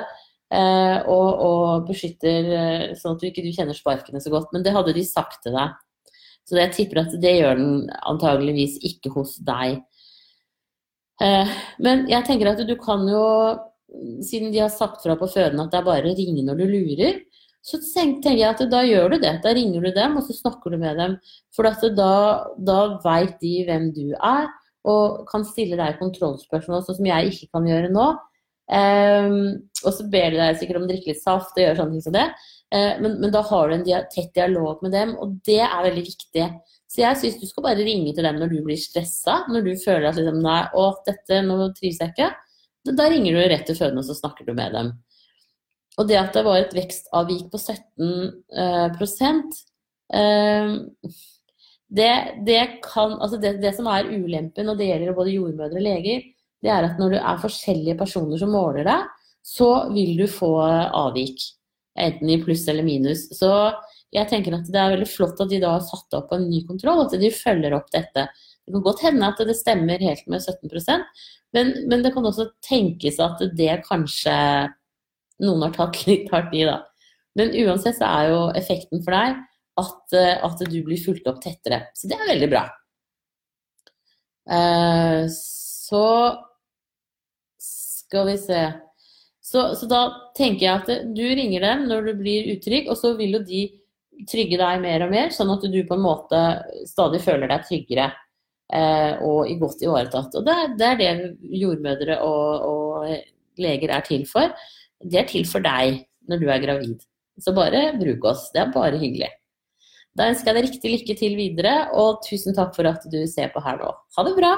og, 0.53 1.29
og, 1.41 1.87
beskytter 1.89 2.93
sånn 2.99 3.17
at 3.17 3.23
du 3.23 3.27
ikke 3.27 3.43
kjenner 3.49 3.75
sparkene 3.75 4.21
så 4.23 4.31
godt. 4.31 4.53
Men 4.55 4.63
det 4.63 4.75
hadde 4.77 4.95
de 4.95 5.03
sagt 5.09 5.41
til 5.43 5.57
deg. 5.57 5.73
Så 6.45 6.59
jeg 6.61 6.75
tipper 6.77 7.01
at 7.05 7.15
det 7.23 7.33
gjør 7.39 7.59
den 7.59 7.77
antageligvis 8.05 8.77
ikke 8.85 9.13
hos 9.15 9.39
deg. 9.45 9.81
Eh, 11.23 11.55
men 11.85 12.05
jeg 12.11 12.27
tenker 12.27 12.51
at 12.51 12.61
du 12.67 12.75
kan 12.81 13.07
jo, 13.09 13.23
siden 14.25 14.53
de 14.53 14.61
har 14.65 14.73
sagt 14.73 15.05
fra 15.05 15.17
på 15.19 15.31
føden 15.31 15.63
at 15.63 15.71
det 15.73 15.81
er 15.81 15.87
bare 15.87 16.11
å 16.11 16.19
ringe 16.19 16.45
når 16.45 16.61
du 16.61 16.67
lurer, 16.69 17.23
så 17.65 17.81
tenker 17.81 18.35
jeg 18.37 18.45
at 18.51 18.61
da 18.69 18.83
gjør 18.85 19.15
du 19.15 19.23
det. 19.23 19.39
Da 19.45 19.55
ringer 19.57 19.87
du 19.87 19.95
dem, 19.97 20.19
og 20.19 20.27
så 20.27 20.37
snakker 20.37 20.75
du 20.75 20.79
med 20.83 20.99
dem. 21.01 21.17
For 21.57 21.65
da, 21.97 22.11
da 22.61 22.81
veit 23.05 23.39
de 23.41 23.55
hvem 23.65 23.89
du 23.97 24.11
er, 24.19 24.51
og 24.85 25.25
kan 25.31 25.47
stille 25.49 25.79
deg 25.81 25.97
kontrollspørsmål, 25.97 26.85
sånn 26.85 26.99
som 26.99 27.09
jeg 27.09 27.31
ikke 27.31 27.49
kan 27.57 27.71
gjøre 27.71 27.89
nå. 27.95 28.11
Um, 28.65 29.69
og 29.85 29.93
så 29.93 30.07
ber 30.09 30.33
de 30.33 30.41
deg 30.41 30.57
sikkert 30.57 30.79
om 30.81 30.87
å 30.87 30.89
drikke 30.89 31.11
litt 31.11 31.21
saft 31.21 31.59
og 31.59 31.61
gjøre 31.61 31.77
sånne 31.81 31.97
ting 31.97 32.05
som 32.07 32.15
det. 32.17 32.29
Uh, 32.73 32.95
men, 33.03 33.19
men, 33.21 33.33
da 33.35 33.43
har 33.45 33.69
du 33.69 33.77
en 33.77 33.85
dia 33.87 34.01
tett 34.13 34.33
dialog 34.37 34.81
med 34.85 34.95
dem, 34.97 35.13
og 35.21 35.37
det 35.47 35.61
er 35.67 35.85
veldig 35.85 36.05
viktig. 36.07 36.47
Så 36.89 37.03
jeg 37.03 37.21
syns 37.21 37.41
du 37.41 37.49
skal 37.51 37.67
bare 37.67 37.85
ringe 37.85 38.15
til 38.15 38.25
dem 38.27 38.39
når 38.41 38.53
du 38.55 38.61
blir 38.65 38.81
stressa, 38.81 39.43
når 39.51 39.67
du 39.67 39.73
føler 39.83 40.09
at 40.11 40.21
liksom, 40.21 40.41
nei, 40.45 40.61
å, 40.79 40.89
dette, 41.07 41.43
nå 41.45 41.59
trives 41.77 42.01
jeg 42.01 42.15
ikke. 42.15 42.31
Da 42.95 43.09
ringer 43.09 43.37
du 43.37 43.43
rett 43.43 43.67
til 43.69 43.79
fødende, 43.79 44.05
og 44.05 44.09
så 44.09 44.17
snakker 44.19 44.47
du 44.47 44.55
med 44.57 44.77
dem. 44.77 44.93
Og 45.99 46.09
det 46.09 46.19
at 46.19 46.37
det 46.37 46.43
var 46.47 46.61
et 46.61 46.75
vekstavvik 46.75 47.47
på 47.53 47.61
17 47.61 47.79
eh, 48.59 48.87
eh, 50.19 50.69
det, 51.95 52.15
det, 52.47 52.63
kan, 52.83 53.15
altså 53.23 53.39
det, 53.39 53.57
det, 53.63 53.75
som 53.77 53.89
er 53.91 54.11
ulempen, 54.11 54.69
og 54.69 54.79
det 54.79 54.89
gjelder 54.89 55.17
både 55.17 55.37
jordmødre 55.37 55.79
og 55.79 55.87
leger, 55.87 56.25
det 56.65 56.73
er 56.73 56.89
at 56.89 57.01
når 57.01 57.17
det 57.17 57.21
er 57.21 57.43
forskjellige 57.43 57.99
personer 58.01 58.41
som 58.41 58.55
måler 58.55 58.89
deg, 58.89 59.11
så 59.45 59.71
vil 59.93 60.17
du 60.17 60.25
få 60.31 60.55
avvik 60.65 61.43
enten 62.01 62.31
i 62.33 62.41
pluss 62.43 62.65
eller 62.73 62.87
minus. 62.87 63.27
Så 63.37 63.51
jeg 64.15 64.31
tenker 64.31 64.57
at 64.57 64.71
det 64.73 64.81
er 64.81 64.95
veldig 64.95 65.11
flott 65.11 65.43
at 65.45 65.53
de 65.53 65.61
da 65.63 65.77
har 65.77 65.85
satt 65.85 66.17
opp 66.17 66.33
en 66.33 66.49
ny 66.49 66.63
kontroll, 66.67 67.05
at 67.05 67.15
de 67.21 67.31
følger 67.35 67.77
opp 67.77 67.93
dette. 67.93 68.27
Det 68.65 68.73
kan 68.73 68.87
godt 68.87 69.05
hende 69.05 69.29
at 69.29 69.43
det 69.45 69.57
stemmer 69.59 70.01
helt 70.01 70.25
med 70.33 70.41
17% 70.41 71.05
men, 71.55 71.71
men 71.89 72.03
det 72.03 72.11
kan 72.15 72.27
også 72.27 72.49
tenkes 72.65 73.21
at 73.23 73.43
det 73.55 73.85
kanskje 73.87 74.35
noen 75.45 75.67
har 75.67 75.75
tatt 75.77 76.01
litt 76.09 76.31
hardt 76.35 76.55
i, 76.57 76.65
da. 76.67 76.81
Men 77.39 77.55
uansett 77.65 77.99
så 77.99 78.09
er 78.09 78.31
jo 78.33 78.41
effekten 78.59 79.03
for 79.05 79.15
deg 79.15 79.39
at, 79.81 80.17
at 80.17 80.65
du 80.71 80.79
blir 80.87 81.01
fulgt 81.03 81.27
opp 81.31 81.41
tettere. 81.43 81.85
Så 81.95 82.11
det 82.11 82.19
er 82.19 82.31
veldig 82.31 82.51
bra. 82.51 82.65
Uh, 84.51 85.25
så 85.31 86.05
skal 88.15 88.29
vi 88.31 88.39
se 88.39 88.65
så, 89.45 89.75
så, 89.77 89.87
da 89.91 90.03
tenker 90.39 90.65
jeg 90.65 90.81
at 90.81 91.09
du 91.13 91.25
ringer 91.37 91.61
dem 91.67 91.83
når 91.91 92.07
du 92.07 92.13
blir 92.17 92.47
utrygg, 92.55 92.87
og 92.89 92.97
så 92.97 93.11
vil 93.19 93.37
jo 93.37 93.43
de 93.45 93.67
trygge 94.31 94.57
deg 94.57 94.81
mer 94.81 95.05
og 95.05 95.13
mer, 95.13 95.35
sånn 95.35 95.53
at 95.53 95.67
du 95.69 95.81
på 95.85 95.99
en 95.99 96.05
måte 96.05 96.41
stadig 96.89 97.21
føler 97.21 97.51
deg 97.51 97.67
tryggere 97.69 98.07
eh, 98.73 99.21
og 99.21 99.53
godt 99.61 99.85
ivaretatt. 99.85 100.39
Og 100.41 100.49
det, 100.49 100.57
det, 100.81 100.89
er 100.89 101.01
det 101.03 101.59
jordmødre 101.61 102.17
og, 102.25 102.65
og 102.71 103.61
leger 103.61 103.93
er 103.99 104.07
til 104.09 104.25
for. 104.31 104.55
De 105.05 105.21
er 105.21 105.29
til 105.29 105.45
for 105.51 105.67
deg 105.67 106.01
når 106.31 106.41
du 106.41 106.49
er 106.49 106.65
gravid. 106.65 107.05
Så 107.37 107.53
bare 107.53 107.91
bruk 108.01 108.25
oss. 108.33 108.47
Det 108.55 108.63
er 108.65 108.73
bare 108.73 108.97
hyggelig. 109.03 109.29
Da 110.17 110.31
ønsker 110.33 110.55
jeg 110.55 110.57
deg 110.57 110.71
riktig 110.71 110.95
lykke 110.95 111.19
til 111.21 111.37
videre, 111.37 111.75
og 111.93 112.25
tusen 112.25 112.57
takk 112.57 112.73
for 112.79 112.89
at 112.89 113.05
du 113.13 113.27
ser 113.29 113.53
på 113.53 113.61
her 113.67 113.77
nå. 113.83 113.93
Ha 114.17 114.25
det 114.25 114.39
bra! 114.41 114.55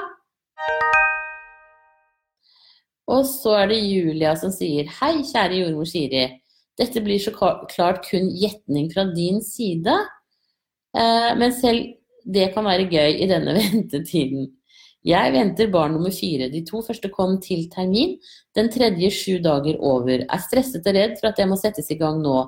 Og 3.07 3.23
så 3.27 3.55
er 3.61 3.71
det 3.71 3.79
Julia 3.85 4.33
som 4.39 4.51
sier 4.51 4.89
Hei, 4.99 5.21
kjære 5.23 5.61
jordmor 5.61 5.87
Siri. 5.87 6.25
Dette 6.77 7.01
blir 7.01 7.21
så 7.21 7.31
klart 7.33 8.03
kun 8.05 8.27
gjetning 8.37 8.91
fra 8.91 9.07
din 9.09 9.39
side, 9.41 9.95
eh, 10.93 11.31
men 11.39 11.55
selv 11.55 11.95
det 12.27 12.51
kan 12.53 12.67
være 12.67 12.89
gøy 12.91 13.23
i 13.23 13.29
denne 13.29 13.55
ventetiden. 13.61 14.51
Jeg 15.07 15.31
venter 15.31 15.69
barn 15.71 15.93
nummer 15.95 16.11
fire. 16.11 16.49
De 16.51 16.61
to 16.67 16.81
første 16.83 17.07
kom 17.13 17.37
til 17.41 17.69
termin. 17.71 18.17
Den 18.57 18.67
tredje 18.73 19.09
sju 19.15 19.37
dager 19.43 19.77
over. 19.79 20.25
Er 20.27 20.43
stresset 20.43 20.87
og 20.89 20.97
redd 20.97 21.15
for 21.21 21.29
at 21.29 21.39
jeg 21.39 21.47
må 21.47 21.55
settes 21.55 21.87
i 21.93 21.97
gang 21.99 22.19
nå. 22.19 22.41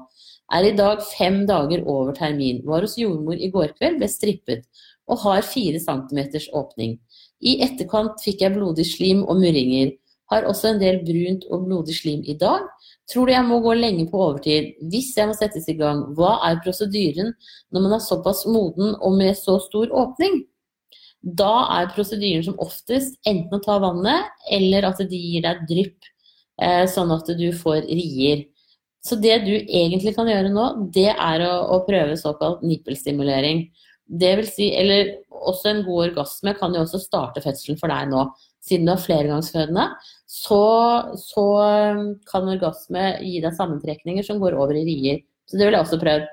Er 0.52 0.68
i 0.68 0.74
dag 0.76 1.00
fem 1.14 1.46
dager 1.48 1.86
over 1.88 2.12
termin. 2.18 2.60
Var 2.68 2.84
hos 2.84 2.98
jordmor 3.00 3.40
i 3.40 3.52
går 3.54 3.72
kveld, 3.78 4.02
ble 4.02 4.10
strippet 4.12 4.68
og 5.10 5.24
har 5.24 5.46
fire 5.46 5.80
centimeters 5.80 6.50
åpning. 6.54 6.98
I 7.40 7.62
etterkant 7.64 8.20
fikk 8.26 8.44
jeg 8.44 8.58
blodig 8.58 8.86
slim 8.90 9.24
og 9.24 9.40
murringer. 9.40 9.96
Har 10.30 10.46
også 10.46 10.74
en 10.74 10.82
del 10.82 11.02
brunt 11.06 11.48
og 11.50 11.66
blodig 11.66 11.96
slim 11.98 12.22
i 12.28 12.38
dag. 12.38 12.68
Tror 13.10 13.26
du 13.26 13.34
jeg 13.34 13.46
må 13.48 13.58
gå 13.66 13.74
lenge 13.74 14.06
på 14.12 14.20
overtid 14.22 14.76
hvis 14.92 15.16
jeg 15.18 15.30
må 15.30 15.34
settes 15.38 15.66
i 15.72 15.78
gang? 15.80 16.04
Hva 16.18 16.36
er 16.46 16.62
prosedyren 16.62 17.34
når 17.74 17.86
man 17.86 17.96
er 17.98 18.06
såpass 18.06 18.46
moden 18.46 18.94
og 19.00 19.18
med 19.18 19.34
så 19.40 19.58
stor 19.64 19.90
åpning? 19.90 20.44
Da 21.20 21.66
er 21.80 21.90
prosedyren 21.96 22.46
som 22.46 22.60
oftest 22.62 23.18
enten 23.28 23.58
å 23.58 23.64
ta 23.64 23.80
vannet, 23.82 24.30
eller 24.56 24.88
at 24.88 25.02
de 25.02 25.18
gir 25.20 25.44
deg 25.44 25.66
drypp, 25.68 26.08
eh, 26.62 26.86
sånn 26.88 27.12
at 27.12 27.28
du 27.36 27.50
får 27.52 27.90
rier. 27.90 28.46
Så 29.04 29.18
det 29.20 29.42
du 29.44 29.56
egentlig 29.56 30.14
kan 30.16 30.30
gjøre 30.30 30.52
nå, 30.54 30.92
det 30.96 31.10
er 31.12 31.44
å, 31.44 31.54
å 31.76 31.82
prøve 31.88 32.16
såkalt 32.20 32.64
nippelstimulering. 32.64 33.66
Det 34.06 34.32
vil 34.40 34.48
si, 34.48 34.70
eller 34.76 35.18
også 35.30 35.74
en 35.74 35.84
god 35.88 36.10
orgasme 36.10 36.54
kan 36.58 36.74
jo 36.76 36.86
også 36.86 37.02
starte 37.02 37.44
fødselen 37.44 37.80
for 37.80 37.92
deg 37.92 38.10
nå 38.12 38.26
siden 38.64 38.88
du 38.88 38.94
er 38.94 39.04
flergangsfødende, 39.04 39.86
så, 40.30 40.64
så 41.18 41.46
um, 41.98 42.04
kan 42.30 42.50
orgasme 42.52 43.06
gi 43.26 43.40
deg 43.42 43.56
sammentrekninger 43.58 44.26
som 44.26 44.42
går 44.42 44.58
over 44.62 44.78
i 44.78 44.86
rier. 44.86 45.24
Så 45.50 45.58
det 45.58 45.66
vil 45.66 45.78
jeg 45.78 45.86
også 45.88 46.02
prøve. 46.02 46.28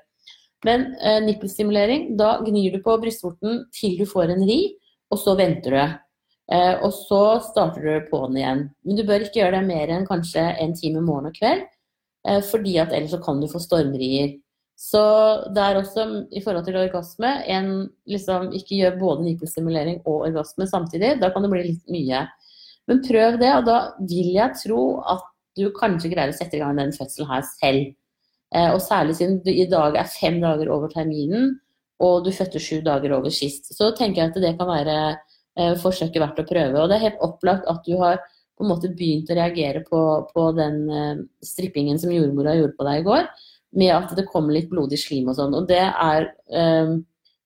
Men 0.67 0.91
eh, 1.01 1.21
nippelstimulering, 1.25 2.11
da 2.19 2.37
gnir 2.45 2.75
du 2.75 2.83
på 2.85 2.97
brystvorten 3.01 3.63
til 3.77 3.97
du 4.01 4.05
får 4.09 4.33
en 4.35 4.45
ri, 4.49 4.59
og 5.13 5.21
så 5.21 5.37
venter 5.39 5.77
du. 5.77 5.83
Eh, 6.53 6.75
og 6.85 6.93
så 6.95 7.23
starter 7.45 7.87
du 7.87 8.09
på 8.11 8.21
den 8.27 8.41
igjen. 8.41 8.63
Men 8.85 8.99
du 8.99 9.05
bør 9.09 9.25
ikke 9.25 9.41
gjøre 9.41 9.61
det 9.61 9.69
mer 9.69 9.93
enn 9.95 10.09
kanskje 10.09 10.45
en 10.63 10.75
time 10.77 11.05
morgen 11.05 11.31
og 11.31 11.39
kveld, 11.39 11.65
eh, 12.29 12.43
fordi 12.51 12.77
at 12.83 12.93
ellers 12.93 13.15
så 13.17 13.23
kan 13.23 13.41
du 13.41 13.49
få 13.51 13.63
stormrier. 13.63 14.37
Så 14.77 15.01
det 15.57 15.63
er 15.63 15.79
også 15.81 16.05
i 16.37 16.43
forhold 16.45 16.67
til 16.67 16.77
orgasme 16.77 17.31
en 17.49 17.71
liksom 18.13 18.51
ikke 18.53 18.77
gjør 18.77 18.99
både 19.01 19.25
nippelstimulering 19.25 20.03
og 20.05 20.27
orgasme 20.29 20.67
samtidig. 20.69 21.15
Da 21.23 21.31
kan 21.33 21.47
det 21.47 21.53
bli 21.55 21.63
litt 21.71 21.87
mye. 21.89 22.27
Men 22.87 23.03
prøv 23.05 23.39
det, 23.41 23.53
og 23.59 23.67
da 23.67 23.79
vil 23.99 24.33
jeg 24.37 24.59
tro 24.63 24.83
at 25.15 25.25
du 25.57 25.71
kanskje 25.75 26.11
greier 26.13 26.33
å 26.33 26.37
sette 26.37 26.59
i 26.59 26.61
gang 26.63 26.77
den 26.79 26.95
fødselen 26.95 27.31
her 27.31 27.47
selv. 27.49 27.95
Eh, 28.55 28.69
og 28.71 28.81
særlig 28.85 29.17
siden 29.19 29.41
du 29.43 29.51
i 29.51 29.67
dag 29.71 29.97
er 29.99 30.11
fem 30.11 30.39
dager 30.43 30.71
over 30.75 30.93
terminen, 30.93 31.57
og 32.03 32.27
du 32.27 32.31
fødte 32.37 32.61
sju 32.63 32.83
dager 32.85 33.17
over 33.17 33.33
sist. 33.33 33.73
Så 33.75 33.91
tenker 33.97 34.23
jeg 34.23 34.35
at 34.35 34.41
det 34.45 34.55
kan 34.61 34.71
være 34.71 34.97
eh, 35.11 35.75
forsøket 35.81 36.23
verdt 36.23 36.43
å 36.45 36.49
prøve. 36.49 36.83
Og 36.83 36.91
det 36.91 36.99
er 36.99 37.07
helt 37.09 37.25
opplagt 37.25 37.69
at 37.73 37.83
du 37.89 37.97
har 38.03 38.21
på 38.57 38.65
en 38.65 38.71
måte 38.71 38.93
begynt 38.97 39.33
å 39.33 39.37
reagere 39.37 39.83
på, 39.89 40.01
på 40.31 40.47
den 40.57 40.79
eh, 40.93 41.25
strippingen 41.45 41.99
som 42.01 42.13
jordmora 42.15 42.55
gjorde 42.57 42.77
på 42.79 42.89
deg 42.89 43.03
i 43.03 43.07
går 43.09 43.29
med 43.77 43.93
at 43.93 44.15
det 44.17 44.27
kommer 44.31 44.55
litt 44.57 44.71
blodig 44.71 44.99
slim 45.01 45.29
og 45.31 45.37
sånn. 45.39 45.55
Og 45.57 45.67
det 45.69 45.83
er 45.85 46.31
um, 46.49 47.01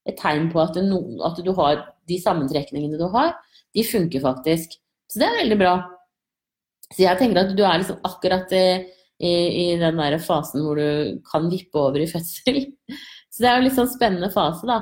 et 0.09 0.19
tegn 0.21 0.51
på 0.53 0.63
at, 0.63 0.79
no, 0.85 1.01
at, 1.27 1.41
du 1.43 1.51
har 1.59 1.83
de 2.11 2.19
sammentrekningene 2.21 3.01
du 3.01 3.09
har, 3.13 3.35
de 3.75 3.87
funker 3.87 4.23
faktisk. 4.23 4.79
Så 5.11 5.21
det 5.21 5.27
er 5.27 5.41
veldig 5.43 5.59
bra. 5.59 5.75
Så 6.91 7.05
jeg 7.05 7.19
tenker 7.19 7.45
at 7.45 7.53
du 7.55 7.65
er 7.67 7.83
liksom 7.83 8.01
akkurat 8.07 8.55
i, 8.55 8.65
i, 9.23 9.33
i 9.65 9.67
den 9.81 9.99
der 9.99 10.19
fasen 10.23 10.65
hvor 10.65 10.79
du 10.79 11.21
kan 11.27 11.51
vippe 11.51 11.79
over 11.79 12.03
i 12.03 12.09
fødsel. 12.11 12.65
Så 13.31 13.45
det 13.45 13.51
er 13.51 13.61
jo 13.61 13.67
litt 13.69 13.77
sånn 13.77 13.93
spennende 13.93 14.31
fase, 14.35 14.67
da. 14.67 14.81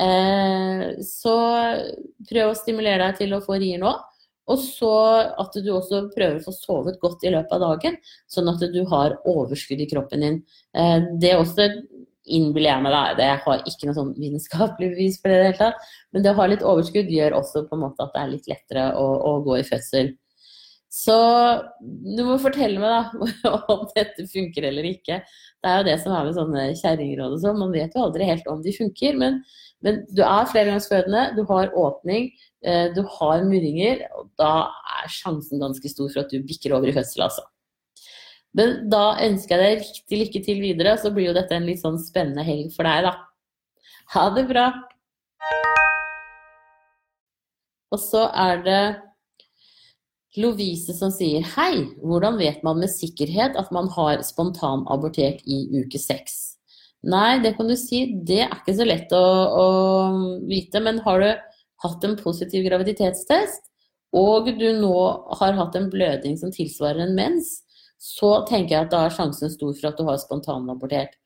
Eh, 0.00 0.84
så 1.02 1.32
prøv 2.30 2.52
å 2.52 2.54
stimulere 2.56 3.08
deg 3.08 3.18
til 3.18 3.34
å 3.34 3.40
få 3.42 3.58
rier 3.58 3.80
nå. 3.82 3.90
Og 4.50 4.62
så 4.62 4.92
at 5.42 5.58
du 5.58 5.72
også 5.74 6.04
prøver 6.14 6.38
å 6.38 6.44
få 6.44 6.54
sovet 6.54 7.00
godt 7.02 7.26
i 7.26 7.32
løpet 7.34 7.52
av 7.56 7.64
dagen, 7.64 7.98
sånn 8.30 8.48
at 8.50 8.62
du 8.72 8.78
har 8.90 9.16
overskudd 9.28 9.82
i 9.82 9.88
kroppen 9.90 10.24
din. 10.24 10.38
Det 11.20 11.34
er 11.34 11.42
også 11.42 11.66
innbiller 12.36 12.72
jeg 12.72 12.84
meg 12.86 12.94
deg, 12.94 13.22
jeg 13.26 13.42
har 13.44 13.62
ikke 13.68 13.88
noe 13.88 13.98
sånn 13.98 14.14
vitenskapelig 14.16 14.90
bevis 14.94 15.20
for 15.20 15.32
det 15.32 15.36
i 15.36 15.42
det 15.42 15.50
hele 15.50 15.60
tatt, 15.60 15.92
men 16.12 16.24
det 16.24 16.32
å 16.32 16.38
ha 16.40 16.48
litt 16.50 16.66
overskudd 16.66 17.12
gjør 17.12 17.38
også 17.40 17.64
på 17.68 17.76
en 17.76 17.84
måte 17.84 18.06
at 18.06 18.14
det 18.14 18.22
er 18.24 18.34
litt 18.34 18.50
lettere 18.50 18.90
å, 18.98 19.06
å 19.30 19.32
gå 19.46 19.60
i 19.60 19.66
fødsel. 19.66 20.14
Så 20.90 21.14
du 21.80 22.24
må 22.26 22.34
fortelle 22.42 22.80
meg 22.82 23.12
da 23.44 23.52
om 23.70 23.84
dette 23.94 24.26
funker 24.30 24.66
eller 24.72 24.88
ikke. 24.88 25.20
Det 25.62 25.70
er 25.70 25.78
jo 25.78 25.86
det 25.86 25.96
som 26.02 26.14
er 26.16 26.26
med 26.26 26.34
sånne 26.38 26.64
kjerringråd 26.80 27.36
og 27.36 27.42
sånn. 27.44 27.60
Man 27.62 27.74
vet 27.76 27.94
jo 27.94 28.08
aldri 28.08 28.26
helt 28.26 28.48
om 28.50 28.64
de 28.64 28.74
funker. 28.74 29.18
Men, 29.20 29.38
men 29.86 30.02
du 30.10 30.24
er 30.26 30.50
flergangsfødende, 30.50 31.28
du 31.38 31.44
har 31.52 31.70
åpning, 31.78 32.32
eh, 32.66 32.88
du 32.96 33.04
har 33.20 33.46
murringer. 33.46 34.02
Og 34.18 34.32
da 34.40 34.66
er 34.98 35.14
sjansen 35.14 35.62
ganske 35.62 35.94
stor 35.94 36.10
for 36.10 36.24
at 36.24 36.34
du 36.34 36.42
bikker 36.42 36.74
over 36.74 36.90
i 36.90 36.96
fødsel, 36.96 37.22
altså. 37.28 37.46
Men 38.56 38.88
da 38.90 39.14
ønsker 39.22 39.60
jeg 39.60 39.66
deg 39.66 39.84
riktig 39.84 40.20
lykke 40.20 40.42
til 40.46 40.62
videre, 40.62 40.96
så 40.98 41.12
blir 41.14 41.30
jo 41.30 41.36
dette 41.36 41.54
en 41.54 41.68
litt 41.68 41.82
sånn 41.82 42.00
spennende 42.02 42.46
helg 42.46 42.72
for 42.74 42.88
deg, 42.88 43.06
da. 43.06 43.14
Ha 44.14 44.24
det 44.34 44.46
bra. 44.48 44.66
Og 47.90 48.02
så 48.02 48.26
er 48.34 48.64
det 48.66 48.82
Lovise 50.38 50.94
som 50.94 51.10
sier 51.10 51.42
hei, 51.56 51.88
hvordan 52.06 52.36
vet 52.38 52.60
man 52.66 52.78
med 52.78 52.92
sikkerhet 52.92 53.56
at 53.58 53.72
man 53.74 53.88
har 53.96 54.22
spontanabortert 54.22 55.42
i 55.42 55.64
uke 55.80 55.98
seks? 55.98 56.36
Nei, 57.02 57.40
det 57.42 57.56
kan 57.56 57.66
du 57.66 57.74
si, 57.80 58.04
det 58.28 58.44
er 58.44 58.52
ikke 58.54 58.76
så 58.76 58.86
lett 58.86 59.10
å, 59.16 59.24
å, 59.62 59.66
vite. 60.46 60.82
Men 60.84 61.00
har 61.02 61.22
du 61.22 61.30
hatt 61.82 62.06
en 62.06 62.14
positiv 62.20 62.66
graviditetstest, 62.68 63.66
og 64.14 64.50
du 64.58 64.68
nå 64.76 64.94
har 65.40 65.58
hatt 65.58 65.78
en 65.78 65.90
blødning 65.90 66.36
som 66.38 66.52
tilsvarer 66.54 67.06
en 67.06 67.16
mens, 67.16 67.60
så 68.00 68.30
tenker 68.48 68.74
jeg 68.74 68.86
at 68.86 68.92
da 68.94 69.04
er 69.06 69.14
sjansen 69.14 69.52
stor 69.52 69.74
for 69.76 69.90
at 69.90 69.98
du 69.98 70.06
har 70.08 70.20
spontanabortert. 70.20 71.16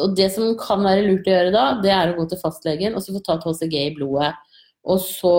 Og 0.00 0.14
det 0.16 0.30
som 0.34 0.54
kan 0.58 0.82
være 0.82 1.04
lurt 1.04 1.28
å 1.28 1.34
gjøre 1.34 1.52
da, 1.54 1.64
det 1.84 1.92
er 1.92 2.10
å 2.10 2.16
gå 2.16 2.24
til 2.30 2.40
fastlegen 2.40 2.96
og 2.96 3.04
så 3.04 3.14
få 3.14 3.22
tatt 3.26 3.44
HCG 3.46 3.76
i 3.82 3.94
blodet. 3.94 4.32
Og 4.86 5.02
så, 5.02 5.34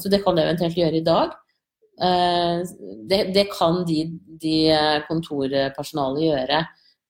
så 0.00 0.10
det 0.10 0.22
kan 0.24 0.36
du 0.36 0.42
eventuelt 0.42 0.78
gjøre 0.78 1.00
i 1.00 1.04
dag. 1.04 1.34
Eh, 2.02 2.62
det, 3.10 3.20
det 3.34 3.44
kan 3.52 3.82
de, 3.86 4.06
de 4.40 4.56
eh, 4.72 5.02
kontorpersonalet 5.08 6.26
gjøre. 6.28 6.62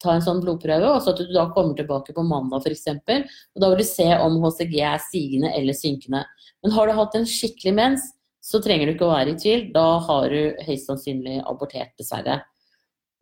Ta 0.02 0.16
en 0.16 0.24
sånn 0.24 0.42
blodprøve, 0.42 0.90
og 0.90 1.00
så 1.00 1.14
at 1.14 1.22
du 1.22 1.30
da 1.32 1.46
kommer 1.54 1.76
tilbake 1.78 2.12
på 2.16 2.24
mandag 2.26 2.66
f.eks. 2.66 2.90
Og 2.98 3.62
da 3.62 3.70
vil 3.70 3.80
du 3.80 3.86
se 3.88 4.08
om 4.18 4.40
HCG 4.42 4.74
er 4.82 5.04
stigende 5.04 5.52
eller 5.56 5.76
synkende. 5.76 6.24
Men 6.64 6.74
har 6.74 6.88
du 6.90 6.96
hatt 6.98 7.16
en 7.16 7.28
skikkelig 7.28 7.76
mens, 7.78 8.10
så 8.44 8.60
trenger 8.60 8.90
du 8.90 8.96
ikke 8.96 9.06
å 9.06 9.14
være 9.14 9.32
i 9.32 9.38
tvil. 9.40 9.68
Da 9.72 9.86
har 10.04 10.26
du 10.32 10.66
høyst 10.66 10.90
sannsynlig 10.90 11.38
abortert, 11.48 11.94
dessverre. 12.00 12.42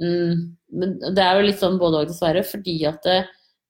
Mm, 0.03 0.57
men 0.75 0.99
det 1.15 1.23
er 1.23 1.39
jo 1.39 1.47
litt 1.47 1.61
sånn 1.63 1.79
både 1.81 2.03
og, 2.03 2.11
dessverre. 2.11 2.43
fordi 2.47 2.77
at 2.91 3.01
det, 3.07 3.23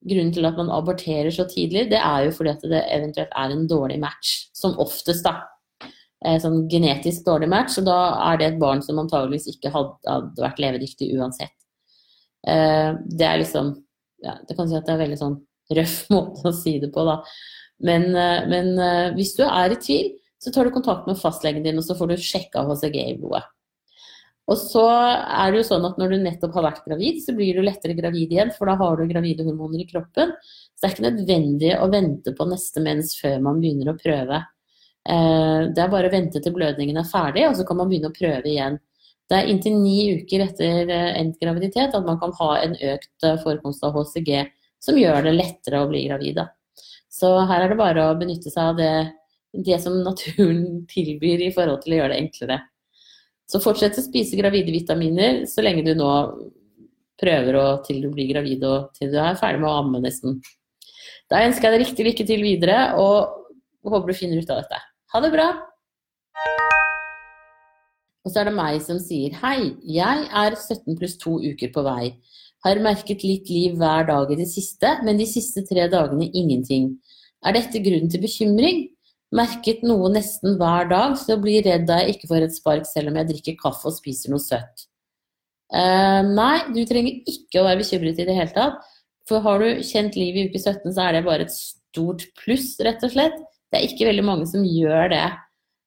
Grunnen 0.03 0.33
til 0.35 0.49
at 0.49 0.57
man 0.59 0.71
aborterer 0.75 1.31
så 1.31 1.45
tidlig, 1.47 1.85
det 1.93 1.99
er 2.03 2.25
jo 2.27 2.33
fordi 2.35 2.51
at 2.51 2.63
det 2.67 2.81
eventuelt 2.91 3.35
er 3.39 3.53
en 3.55 3.69
dårlig 3.71 4.01
match. 4.03 4.49
Som 4.51 4.75
oftest, 4.83 5.23
da. 5.23 5.45
Eh, 6.27 6.41
sånn 6.43 6.65
genetisk 6.71 7.23
dårlig 7.27 7.47
match. 7.53 7.77
Og 7.79 7.87
da 7.87 7.99
er 8.33 8.41
det 8.41 8.49
et 8.49 8.59
barn 8.59 8.83
som 8.83 8.99
antageligvis 8.99 9.47
ikke 9.53 9.71
hadde, 9.71 9.95
hadde 10.09 10.43
vært 10.43 10.59
levedyktig 10.65 11.13
uansett. 11.15 11.55
Eh, 12.43 12.99
det 13.15 13.29
er 13.29 13.39
liksom 13.39 13.77
ja, 14.27 14.35
Det 14.49 14.57
kan 14.59 14.67
si 14.67 14.75
at 14.75 14.87
det 14.87 14.91
er 14.91 14.97
en 14.97 15.05
veldig 15.05 15.21
sånn 15.21 15.39
røff 15.79 15.97
måte 16.15 16.51
å 16.51 16.55
si 16.57 16.77
det 16.83 16.91
på, 16.95 17.07
da. 17.07 17.21
Men, 17.87 18.11
eh, 18.19 18.43
men 18.51 18.75
hvis 19.15 19.37
du 19.39 19.45
er 19.47 19.75
i 19.75 19.79
tvil, 19.79 20.13
så 20.43 20.51
tar 20.51 20.67
du 20.67 20.75
kontakt 20.75 21.07
med 21.07 21.19
fastlegen 21.19 21.63
din, 21.63 21.79
og 21.79 21.87
så 21.87 21.95
får 21.95 22.11
du 22.11 22.27
sjekka 22.27 22.67
HCG 22.67 22.99
i 23.07 23.19
blodet. 23.23 23.45
Og 24.51 24.59
så 24.59 24.85
er 24.91 25.53
det 25.53 25.61
jo 25.61 25.67
sånn 25.69 25.85
at 25.87 25.99
når 26.01 26.13
du 26.13 26.23
nettopp 26.25 26.57
har 26.59 26.67
vært 26.67 26.87
gravid, 26.89 27.21
så 27.23 27.35
blir 27.37 27.57
du 27.57 27.63
lettere 27.63 27.95
gravid 27.95 28.33
igjen, 28.35 28.51
for 28.57 28.69
da 28.69 28.75
har 28.81 28.99
du 28.99 29.05
gravide 29.11 29.47
hormoner 29.47 29.85
i 29.85 29.87
kroppen. 29.89 30.33
Så 30.43 30.83
det 30.83 30.89
er 30.89 30.97
ikke 30.97 31.07
nødvendig 31.07 31.75
å 31.79 31.91
vente 31.93 32.35
på 32.35 32.47
neste 32.51 32.83
mens 32.83 33.15
før 33.21 33.39
man 33.45 33.61
begynner 33.63 33.93
å 33.93 33.99
prøve. 34.01 34.41
Eh, 35.09 35.61
det 35.75 35.85
er 35.85 35.93
bare 35.93 36.11
å 36.11 36.15
vente 36.15 36.43
til 36.43 36.55
blødningen 36.57 36.99
er 36.99 37.07
ferdig, 37.09 37.47
og 37.49 37.55
så 37.59 37.67
kan 37.69 37.79
man 37.79 37.91
begynne 37.91 38.11
å 38.11 38.17
prøve 38.17 38.51
igjen. 38.51 38.81
Det 39.31 39.39
er 39.39 39.49
inntil 39.49 39.79
ni 39.79 39.97
uker 40.19 40.45
etter 40.49 40.91
eh, 40.91 41.13
endt 41.21 41.39
graviditet 41.43 41.95
at 41.97 42.07
man 42.07 42.19
kan 42.21 42.35
ha 42.41 42.51
en 42.65 42.75
økt 42.77 43.29
eh, 43.29 43.39
forekomst 43.45 43.87
av 43.87 43.95
HCG 43.97 44.43
som 44.83 44.99
gjør 44.99 45.23
det 45.29 45.37
lettere 45.37 45.85
å 45.85 45.89
bli 45.91 46.05
gravid. 46.09 46.43
Så 47.13 47.31
her 47.47 47.65
er 47.65 47.73
det 47.73 47.79
bare 47.79 48.09
å 48.11 48.19
benytte 48.19 48.51
seg 48.51 48.73
av 48.73 48.83
det, 48.83 48.93
det 49.55 49.79
som 49.85 50.03
naturen 50.03 50.83
tilbyr 50.93 51.47
i 51.47 51.55
forhold 51.55 51.85
til 51.85 51.95
å 51.95 52.03
gjøre 52.03 52.15
det 52.17 52.23
enklere. 52.27 52.61
Så 53.53 53.61
fortsett 53.61 53.99
å 54.01 54.05
spise 54.05 54.39
gravide 54.39 54.73
vitaminer 54.73 55.43
så 55.51 55.61
lenge 55.61 55.85
du 55.85 55.93
nå 55.99 56.09
prøver 57.21 57.59
å, 57.61 57.67
til 57.85 58.01
du 58.01 58.09
blir 58.15 58.31
gravid 58.31 58.65
og 58.65 58.95
til 58.97 59.13
du 59.13 59.19
er 59.21 59.37
ferdig 59.37 59.61
med 59.61 59.69
å 59.69 59.81
amme 59.83 60.01
nesten. 60.01 60.39
Da 61.29 61.43
ønsker 61.45 61.69
jeg 61.69 61.75
deg 61.75 61.85
riktig 61.85 62.07
lykke 62.07 62.27
til 62.29 62.45
videre, 62.45 62.79
og 62.97 63.93
håper 63.93 64.09
du 64.09 64.17
finner 64.17 64.41
ut 64.41 64.51
av 64.53 64.63
dette. 64.63 64.81
Ha 65.13 65.21
det 65.21 65.31
bra! 65.35 65.51
Og 68.23 68.31
så 68.31 68.41
er 68.41 68.49
det 68.49 68.57
meg 68.57 68.79
som 68.85 69.01
sier 69.03 69.35
hei, 69.43 69.73
jeg 69.85 70.27
er 70.31 70.57
17 70.57 70.97
pluss 70.97 71.19
2 71.21 71.37
uker 71.53 71.73
på 71.75 71.85
vei. 71.85 72.15
Har 72.65 72.81
merket 72.81 73.25
litt 73.27 73.51
liv 73.51 73.77
hver 73.77 74.07
dag 74.09 74.31
i 74.31 74.39
det 74.39 74.49
siste, 74.49 74.95
men 75.05 75.19
de 75.19 75.27
siste 75.29 75.65
tre 75.69 75.89
dagene 75.93 76.31
ingenting. 76.31 76.95
Er 77.45 77.57
dette 77.59 77.83
grunn 77.83 78.09
til 78.09 78.23
bekymring? 78.23 78.85
Merket 79.33 79.85
noe 79.87 80.11
nesten 80.13 80.59
hver 80.61 80.91
dag, 80.91 81.15
så 81.17 81.35
jeg 81.35 81.43
blir 81.43 81.65
redd 81.65 81.87
da 81.89 82.03
jeg 82.03 82.17
ikke 82.17 82.29
får 82.35 82.47
et 82.47 82.57
spark 82.57 82.89
selv 82.89 83.13
om 83.13 83.21
jeg 83.21 83.31
drikker 83.31 83.61
kaffe 83.61 83.89
og 83.89 83.97
spiser 83.97 84.33
noe 84.33 84.43
søtt. 84.45 84.89
Uh, 85.73 86.21
nei, 86.29 86.59
du 86.75 86.83
trenger 86.89 87.23
ikke 87.33 87.63
å 87.63 87.65
være 87.65 87.81
bekymret 87.81 88.21
i 88.21 88.27
det 88.29 88.37
hele 88.37 88.53
tatt. 88.53 88.83
For 89.29 89.41
har 89.45 89.63
du 89.63 89.81
kjent 89.87 90.19
liv 90.19 90.37
i 90.37 90.45
uke 90.51 90.61
17, 90.61 90.93
så 90.93 91.07
er 91.07 91.17
det 91.17 91.25
bare 91.25 91.47
et 91.47 91.55
stort 91.55 92.27
pluss, 92.43 92.75
rett 92.85 93.01
og 93.07 93.15
slett. 93.15 93.39
Det 93.73 93.81
er 93.81 93.89
ikke 93.89 94.11
veldig 94.11 94.27
mange 94.27 94.51
som 94.51 94.67
gjør 94.69 95.09
det. 95.15 95.25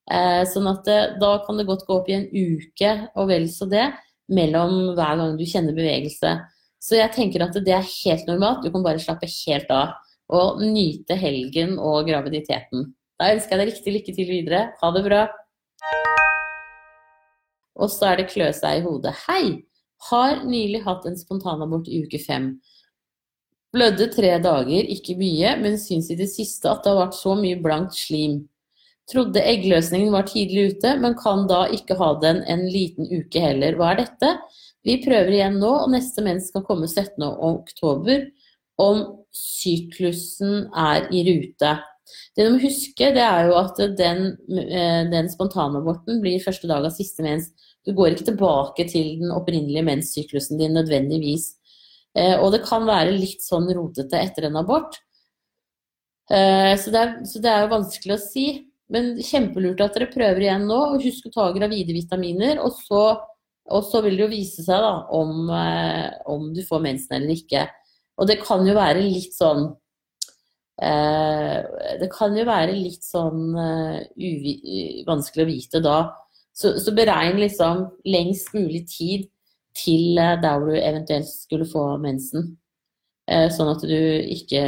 Uh, 0.10 0.42
sånn 0.50 0.72
at 0.72 0.90
uh, 0.90 1.14
da 1.22 1.36
kan 1.46 1.62
det 1.62 1.68
godt 1.70 1.86
gå 1.86 2.00
opp 2.00 2.10
i 2.10 2.18
en 2.18 2.28
uke 2.34 2.92
og 3.14 3.30
vel 3.30 3.48
så 3.50 3.70
det 3.70 3.88
mellom 4.34 4.96
hver 4.98 5.22
gang 5.22 5.38
du 5.38 5.46
kjenner 5.46 5.78
bevegelse. 5.78 6.34
Så 6.82 6.98
jeg 6.98 7.14
tenker 7.14 7.46
at 7.46 7.58
det 7.66 7.74
er 7.78 7.86
helt 7.86 8.26
normalt. 8.30 8.66
Du 8.66 8.74
kan 8.74 8.86
bare 8.86 9.02
slappe 9.02 9.30
helt 9.30 9.70
av 9.74 9.94
og 10.34 10.62
nyte 10.66 11.18
helgen 11.18 11.78
og 11.78 12.08
graviditeten. 12.10 12.90
Da 13.16 13.32
ønsker 13.32 13.56
jeg 13.56 13.62
deg 13.62 13.70
riktig 13.72 13.94
lykke 13.96 14.14
til 14.16 14.28
videre. 14.28 14.62
Ha 14.82 14.92
det 14.92 15.04
bra. 15.06 15.22
Og 17.76 17.92
så 17.92 18.10
er 18.12 18.20
det 18.20 18.32
klø 18.34 18.50
seg 18.56 18.82
i 18.82 18.84
hodet. 18.84 19.16
Hei! 19.28 19.64
Har 20.10 20.44
nylig 20.44 20.82
hatt 20.84 21.06
en 21.08 21.16
spontanabort 21.18 21.88
i 21.88 22.02
uke 22.04 22.20
fem. 22.20 22.58
Blødde 23.76 24.10
tre 24.12 24.36
dager, 24.44 24.90
ikke 24.92 25.16
mye, 25.20 25.56
men 25.60 25.80
syns 25.80 26.12
i 26.12 26.20
det 26.20 26.28
siste 26.32 26.70
at 26.72 26.84
det 26.84 26.92
har 26.92 27.06
vært 27.06 27.18
så 27.18 27.34
mye 27.40 27.58
blankt 27.64 27.96
slim. 27.98 28.44
Trodde 29.12 29.44
eggløsningen 29.44 30.12
var 30.14 30.28
tidlig 30.28 30.76
ute, 30.76 30.94
men 31.00 31.16
kan 31.20 31.48
da 31.50 31.66
ikke 31.74 31.98
ha 32.00 32.12
den 32.22 32.44
en 32.52 32.68
liten 32.72 33.08
uke 33.08 33.42
heller. 33.42 33.80
Hva 33.80 33.94
er 33.94 34.04
dette? 34.04 34.32
Vi 34.86 35.00
prøver 35.04 35.34
igjen 35.38 35.60
nå, 35.64 35.72
og 35.86 35.92
neste 35.96 36.24
mens 36.26 36.52
skal 36.52 36.66
komme 36.68 36.92
17. 36.92 37.24
oktober 37.24 38.28
om 38.82 39.04
syklusen 39.36 40.68
er 40.76 41.08
i 41.16 41.24
rute. 41.32 41.78
Det 42.36 42.46
du 42.46 42.54
må 42.54 42.62
huske, 42.62 43.12
det 43.16 43.24
er 43.24 43.50
jo 43.50 43.56
at 43.60 43.80
den, 43.98 44.26
eh, 44.60 45.04
den 45.12 45.30
spontanaborten 45.32 46.22
blir 46.24 46.44
første 46.44 46.70
dag 46.70 46.86
av 46.86 46.94
siste 46.94 47.24
mens. 47.26 47.50
Du 47.86 47.94
går 47.96 48.14
ikke 48.14 48.30
tilbake 48.32 48.88
til 48.90 49.16
den 49.22 49.34
opprinnelige 49.34 49.86
menssyklusen 49.86 50.60
din 50.60 50.76
nødvendigvis. 50.78 51.54
Eh, 52.16 52.36
og 52.40 52.52
det 52.54 52.64
kan 52.68 52.86
være 52.88 53.16
litt 53.16 53.44
sånn 53.46 53.70
rotete 53.76 54.20
etter 54.20 54.50
en 54.50 54.60
abort. 54.62 55.00
Eh, 56.30 56.74
så 56.82 56.92
det, 56.92 57.02
er, 57.02 57.16
så 57.30 57.42
det 57.42 57.52
er 57.52 57.66
jo 57.66 57.76
vanskelig 57.76 58.18
å 58.18 58.24
si. 58.24 58.48
Men 58.94 59.16
kjempelurt 59.18 59.82
at 59.82 59.96
dere 59.98 60.12
prøver 60.12 60.44
igjen 60.46 60.68
nå. 60.70 60.82
og 60.96 61.06
Husk 61.06 61.30
å 61.30 61.34
ta 61.34 61.48
gravide 61.56 61.96
vitaminer. 61.96 62.62
Og 62.62 62.76
så, 62.84 63.06
og 63.72 63.88
så 63.88 64.04
vil 64.06 64.20
det 64.20 64.28
jo 64.28 64.34
vise 64.34 64.66
seg 64.66 64.84
da, 64.84 64.94
om, 65.16 65.50
om 66.30 66.52
du 66.54 66.62
får 66.68 66.84
mensen 66.86 67.18
eller 67.18 67.34
ikke. 67.34 67.66
Og 68.22 68.30
det 68.30 68.42
kan 68.44 68.62
jo 68.68 68.76
være 68.78 69.02
litt 69.04 69.34
sånn 69.36 69.72
det 70.76 72.10
kan 72.12 72.36
jo 72.36 72.44
være 72.48 72.76
litt 72.76 73.06
sånn 73.06 73.56
uh, 73.56 74.02
vanskelig 75.08 75.46
å 75.46 75.48
vite 75.48 75.82
da. 75.84 76.00
Så, 76.56 76.74
så 76.84 76.92
beregn 76.96 77.40
liksom 77.40 77.86
lengst 78.08 78.54
mulig 78.56 78.86
tid 78.92 79.28
til 79.76 80.16
der 80.16 80.60
hvor 80.60 80.72
du 80.72 80.80
eventuelt 80.80 81.28
skulle 81.28 81.68
få 81.68 81.98
mensen. 82.00 82.54
Sånn 83.28 83.72
at 83.74 83.82
du 83.84 83.98
ikke 84.32 84.62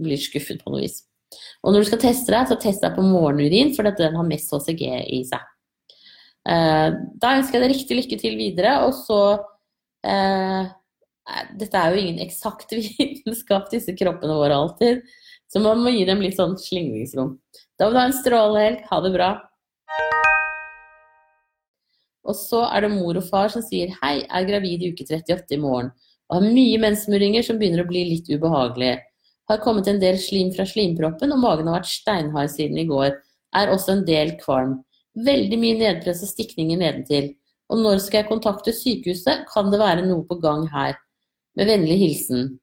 blir 0.00 0.20
skuffet 0.22 0.62
på 0.62 0.72
noe 0.72 0.86
vis. 0.86 1.02
Og 1.60 1.74
når 1.74 1.82
du 1.82 1.88
skal 1.90 2.00
teste 2.06 2.32
deg, 2.32 2.48
så 2.48 2.56
test 2.56 2.84
deg 2.86 2.94
på 2.96 3.04
morgenurin, 3.04 3.74
for 3.76 3.84
den 3.84 4.16
har 4.16 4.28
mest 4.28 4.48
HCG 4.54 4.84
i 5.12 5.20
seg. 5.28 5.44
Da 6.46 7.34
ønsker 7.36 7.58
jeg 7.58 7.64
deg 7.66 7.74
riktig 7.74 7.98
lykke 7.98 8.20
til 8.22 8.38
videre, 8.40 8.78
og 8.86 8.96
så 8.96 9.20
Dette 11.60 11.78
er 11.82 11.92
jo 11.92 12.00
ingen 12.00 12.22
eksakt 12.24 12.72
vitenskap, 12.78 13.68
disse 13.74 13.92
kroppene 13.98 14.38
våre 14.40 14.56
alltid. 14.56 15.04
Så 15.50 15.62
man 15.62 15.82
må 15.82 15.90
gi 15.94 16.04
dem 16.06 16.22
litt 16.22 16.38
sånn 16.38 16.56
slingringsrom. 16.60 17.34
Da 17.78 17.88
vil 17.88 17.96
du 17.96 18.00
ha 18.00 18.08
en 18.08 18.14
strålehelg. 18.14 18.84
Ha 18.90 19.00
det 19.02 19.14
bra. 19.16 19.30
Og 22.30 22.36
så 22.38 22.62
er 22.68 22.84
det 22.84 22.92
mor 22.94 23.18
og 23.18 23.26
far 23.26 23.50
som 23.50 23.64
sier 23.64 23.90
hei, 24.02 24.20
er 24.22 24.46
gravid 24.46 24.84
i 24.84 24.92
uke 24.92 25.06
38 25.08 25.56
i 25.56 25.60
morgen 25.60 25.90
og 26.30 26.38
har 26.38 26.52
mye 26.54 26.78
mensmurringer 26.78 27.42
som 27.42 27.58
begynner 27.58 27.82
å 27.82 27.88
bli 27.90 28.04
litt 28.06 28.30
ubehagelige. 28.30 29.00
Har 29.50 29.58
kommet 29.64 29.88
en 29.90 29.98
del 29.98 30.18
slim 30.22 30.52
fra 30.54 30.62
slimproppen, 30.68 31.32
og 31.34 31.42
magen 31.42 31.66
har 31.66 31.80
vært 31.80 31.90
steinhard 31.90 32.52
siden 32.52 32.78
i 32.78 32.86
går. 32.86 33.16
Er 33.58 33.72
også 33.74 33.96
en 33.96 34.04
del 34.06 34.36
kvalm. 34.38 34.76
Veldig 35.18 35.58
mye 35.58 35.78
nedpress 35.80 36.22
og 36.22 36.30
stikninger 36.30 36.78
nedentil. 36.78 37.32
Og 37.70 37.82
når 37.82 37.98
skal 38.04 38.22
jeg 38.22 38.30
kontakte 38.30 38.74
sykehuset? 38.74 39.42
Kan 39.50 39.74
det 39.74 39.82
være 39.82 40.06
noe 40.06 40.22
på 40.28 40.38
gang 40.38 40.68
her? 40.70 40.94
Med 41.58 41.66
vennlig 41.66 41.98
hilsen. 41.98 42.59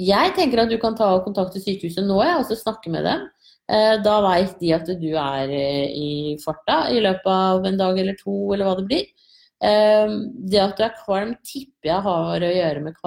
Jeg 0.00 0.32
tenker 0.36 0.62
at 0.62 0.70
du 0.72 0.78
kan 0.80 0.96
ta 0.96 1.10
og 1.16 1.26
kontakte 1.26 1.60
sykehuset 1.60 2.06
nå, 2.06 2.16
og 2.16 2.46
så 2.48 2.56
snakke 2.56 2.90
med 2.92 3.04
dem. 3.04 3.26
Eh, 3.70 3.96
da 4.04 4.14
veit 4.24 4.56
de 4.60 4.72
at 4.74 4.88
du 5.00 5.10
er 5.14 5.52
eh, 5.52 5.92
i 5.94 6.08
farta 6.42 6.86
i 6.90 7.00
løpet 7.00 7.28
av 7.30 7.68
en 7.68 7.78
dag 7.78 8.00
eller 8.00 8.16
to, 8.18 8.34
eller 8.52 8.68
hva 8.68 8.74
det 8.80 8.86
blir. 8.88 9.28
Eh, 9.62 10.16
det 10.50 10.62
at 10.62 10.74
du 10.78 10.82
er 10.86 10.96
kvalm, 11.04 11.36
tipper 11.46 11.92
jeg 11.92 12.06
har 12.08 12.46
å 12.48 12.50
gjøre 12.56 12.82
med, 12.88 12.98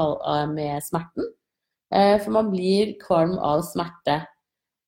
med 0.53 0.85
smerten. 0.85 1.33
For 1.95 2.33
man 2.33 2.49
blir 2.51 2.95
kvalm 2.99 3.35
av 3.39 3.61
smerte. 3.63 4.17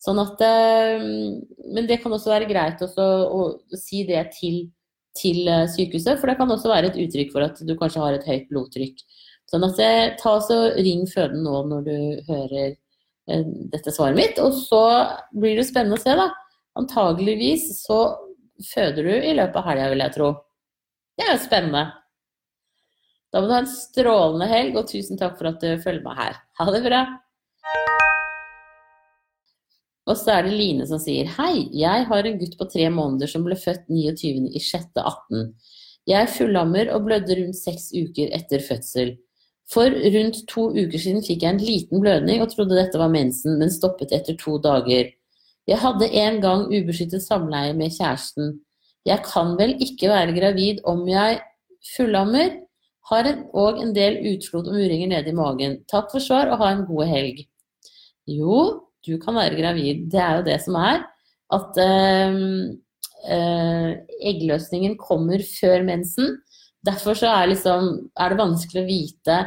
Sånn 0.02 0.18
at 0.20 0.42
Men 0.42 1.86
det 1.88 2.00
kan 2.02 2.12
også 2.12 2.34
være 2.34 2.48
greit 2.50 2.82
også 2.84 3.06
å 3.32 3.44
si 3.80 4.02
det 4.04 4.26
til, 4.34 4.58
til 5.16 5.48
sykehuset, 5.72 6.18
for 6.20 6.28
det 6.28 6.36
kan 6.42 6.52
også 6.52 6.74
være 6.74 6.90
et 6.90 7.00
uttrykk 7.06 7.32
for 7.32 7.46
at 7.46 7.62
du 7.64 7.76
kanskje 7.80 8.02
har 8.04 8.18
et 8.18 8.28
høyt 8.28 8.50
blodtrykk. 8.50 9.06
Sånn 9.48 9.64
at 9.64 9.80
ta 10.20 10.34
så 10.44 10.58
ring 10.76 11.06
føden 11.08 11.46
nå 11.46 11.62
når 11.70 11.86
du 11.88 11.98
hører 12.28 12.76
Eh, 13.28 13.44
dette 13.46 13.92
svaret 13.92 14.16
mitt. 14.16 14.40
Og 14.40 14.56
så 14.56 14.82
blir 15.36 15.60
det 15.60 15.68
spennende 15.68 16.00
å 16.00 16.04
se, 16.04 16.16
da. 16.16 16.30
Antageligvis 16.80 17.70
så 17.82 18.00
føder 18.72 19.08
du 19.08 19.14
i 19.14 19.36
løpet 19.38 19.60
av 19.60 19.68
helga, 19.68 19.92
vil 19.92 20.04
jeg 20.06 20.16
tro. 20.16 20.34
Det 21.18 21.26
er 21.26 21.34
jo 21.34 21.44
spennende. 21.44 21.86
Da 23.34 23.42
må 23.42 23.50
du 23.50 23.56
ha 23.58 23.62
en 23.66 23.72
strålende 23.72 24.48
helg, 24.50 24.78
og 24.80 24.88
tusen 24.90 25.20
takk 25.20 25.36
for 25.40 25.52
at 25.52 25.60
du 25.64 25.74
følger 25.84 26.06
meg 26.06 26.22
her. 26.22 26.38
Ha 26.60 26.70
det 26.72 26.84
bra. 26.86 27.02
Og 30.08 30.16
så 30.16 30.38
er 30.38 30.46
det 30.48 30.56
Line 30.56 30.86
som 30.88 31.02
sier 31.04 31.28
Hei, 31.36 31.68
jeg 31.76 32.06
har 32.08 32.28
en 32.30 32.38
gutt 32.40 32.54
på 32.56 32.70
tre 32.72 32.86
måneder 32.88 33.28
som 33.28 33.44
ble 33.44 33.58
født 33.60 33.90
29.06.18. 33.92 35.50
Jeg 36.08 36.22
er 36.22 36.32
fullammer 36.32 36.94
og 36.96 37.04
blødde 37.10 37.36
rundt 37.42 37.60
seks 37.60 37.90
uker 37.92 38.32
etter 38.38 38.64
fødsel. 38.64 39.18
For 39.74 39.92
rundt 39.92 40.46
to 40.48 40.70
uker 40.72 41.02
siden 41.02 41.24
fikk 41.26 41.44
jeg 41.44 41.56
en 41.56 41.64
liten 41.64 42.04
blødning 42.04 42.42
og 42.44 42.54
trodde 42.54 42.78
dette 42.78 43.00
var 43.00 43.12
mensen, 43.12 43.58
men 43.60 43.74
stoppet 43.74 44.14
etter 44.16 44.38
to 44.40 44.56
dager. 44.64 45.12
Jeg 45.68 45.82
hadde 45.84 46.08
en 46.08 46.40
gang 46.42 46.70
ubeskyttet 46.72 47.26
samleie 47.26 47.74
med 47.76 47.92
kjæresten. 47.92 48.56
Jeg 49.08 49.24
kan 49.28 49.58
vel 49.60 49.76
ikke 49.84 50.10
være 50.12 50.36
gravid 50.36 50.80
om 50.88 51.04
jeg 51.10 51.42
fullammer? 51.96 52.56
Har 53.12 53.28
en, 53.28 53.44
og 53.56 53.80
en 53.80 53.94
del 53.96 54.18
utflod 54.34 54.68
og 54.68 54.76
muringer 54.76 55.12
nede 55.12 55.32
i 55.32 55.36
magen. 55.36 55.78
Takk 55.92 56.10
for 56.12 56.24
svar 56.24 56.52
og 56.52 56.60
ha 56.60 56.74
en 56.74 56.88
god 56.88 57.08
helg. 57.08 57.46
Jo, 58.28 58.84
du 59.08 59.16
kan 59.20 59.36
være 59.36 59.56
gravid. 59.56 60.08
Det 60.12 60.20
er 60.20 60.40
jo 60.40 60.48
det 60.48 60.58
som 60.64 60.76
er. 60.80 61.06
At 61.56 61.80
øh, 61.80 62.36
øh, 63.36 63.92
eggløsningen 64.32 64.98
kommer 65.00 65.44
før 65.60 65.84
mensen. 65.88 66.36
Derfor 66.86 67.18
er, 67.26 67.48
liksom, 67.52 67.90
er, 68.14 68.30
det 68.30 68.40
vanskelig 68.40 68.84
å 68.84 68.88
vite 68.88 69.38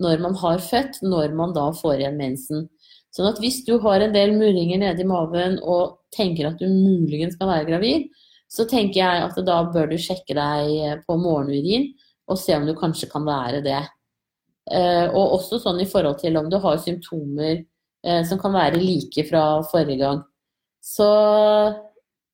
når 0.00 0.22
man 0.24 0.34
har 0.40 0.62
født, 0.64 1.00
når 1.04 1.36
man 1.36 1.54
da 1.56 1.68
får 1.76 2.00
igjen 2.00 2.18
mensen. 2.18 2.66
Sånn 3.14 3.28
at 3.30 3.40
hvis 3.42 3.60
du 3.66 3.76
har 3.82 4.02
en 4.02 4.14
del 4.14 4.34
murringer 4.38 4.80
nede 4.80 5.02
i 5.02 5.08
maven 5.08 5.58
og 5.60 6.00
tenker 6.14 6.50
at 6.50 6.60
du 6.60 6.66
muligens 6.70 7.38
kan 7.38 7.50
være 7.50 7.68
gravid, 7.68 8.08
så 8.50 8.66
tenker 8.66 9.02
jeg 9.02 9.24
at 9.28 9.38
da 9.46 9.60
bør 9.70 9.90
du 9.92 9.96
sjekke 10.00 10.34
deg 10.34 11.04
på 11.06 11.16
morgenurin 11.20 11.90
og 12.30 12.38
se 12.38 12.54
om 12.56 12.66
du 12.66 12.74
kanskje 12.78 13.10
kan 13.10 13.26
være 13.26 13.62
det. 13.66 13.82
Eh, 14.70 15.06
og 15.08 15.36
også 15.38 15.58
sånn 15.62 15.80
i 15.82 15.88
forhold 15.88 16.20
til 16.20 16.38
om 16.38 16.50
du 16.50 16.58
har 16.62 16.78
symptomer 16.82 17.56
eh, 17.58 18.22
som 18.26 18.38
kan 18.38 18.54
være 18.54 18.78
like 18.82 19.24
fra 19.30 19.44
forrige 19.70 20.02
gang. 20.02 20.22
Så 20.82 21.08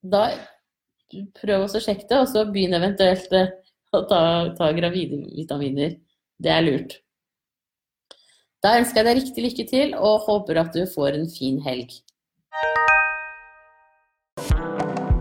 da 0.06 0.26
prøv 1.40 1.64
å 1.64 1.80
sjekke 1.80 2.06
det, 2.08 2.18
og 2.18 2.28
så 2.30 2.44
begynn 2.50 2.76
eventuelt 2.76 3.32
eh, 3.36 3.54
ta, 4.10 4.22
ta 4.58 4.70
gravide 4.76 5.22
vitaminer. 5.36 5.96
Det 6.42 6.52
er 6.52 6.64
lurt. 6.66 6.98
Da 8.64 8.76
ønsker 8.80 9.00
jeg 9.00 9.06
deg 9.06 9.18
riktig 9.20 9.44
lykke 9.44 9.64
til, 9.70 9.94
og 9.94 10.26
håper 10.26 10.60
at 10.60 10.74
du 10.74 10.84
får 10.90 11.16
en 11.18 11.28
fin 11.30 11.60
helg. 11.64 11.92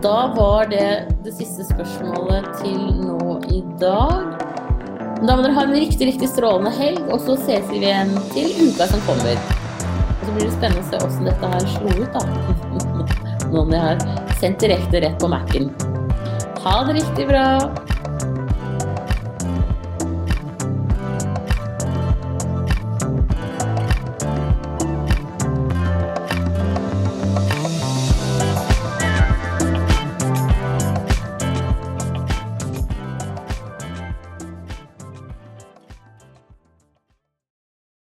Da 0.04 0.16
var 0.36 0.68
det 0.70 1.08
det 1.24 1.32
siste 1.34 1.64
spørsmålet 1.66 2.46
til 2.60 2.80
nå 3.00 3.38
i 3.50 3.62
dag. 3.80 4.36
Da 5.22 5.32
må 5.32 5.40
dere 5.40 5.54
ha 5.56 5.64
en 5.64 5.72
riktig, 5.74 6.10
riktig 6.10 6.28
strålende 6.28 6.70
helg, 6.76 7.00
og 7.08 7.22
så 7.24 7.38
ses 7.40 7.64
vi 7.70 7.80
igjen 7.80 8.12
til 8.34 8.52
uka 8.66 8.90
som 8.90 9.02
kommer. 9.08 9.40
Og 10.18 10.22
så 10.26 10.34
blir 10.34 10.44
det 10.44 10.52
spennende 10.58 10.84
å 10.84 10.90
se 10.90 11.00
åssen 11.06 11.30
dette 11.30 11.52
her 11.54 11.68
slo 11.72 11.94
ut, 11.96 12.18
da. 12.18 12.22
Nå 13.52 13.64
når 13.70 13.76
jeg 13.76 13.84
har 13.86 14.38
sendt 14.42 14.62
direkte 14.62 15.02
rett 15.06 15.20
på 15.22 15.30
Mac-en. 15.32 15.70
Ha 16.66 16.78
det 16.88 16.98
riktig 17.00 17.28
bra. 17.30 17.46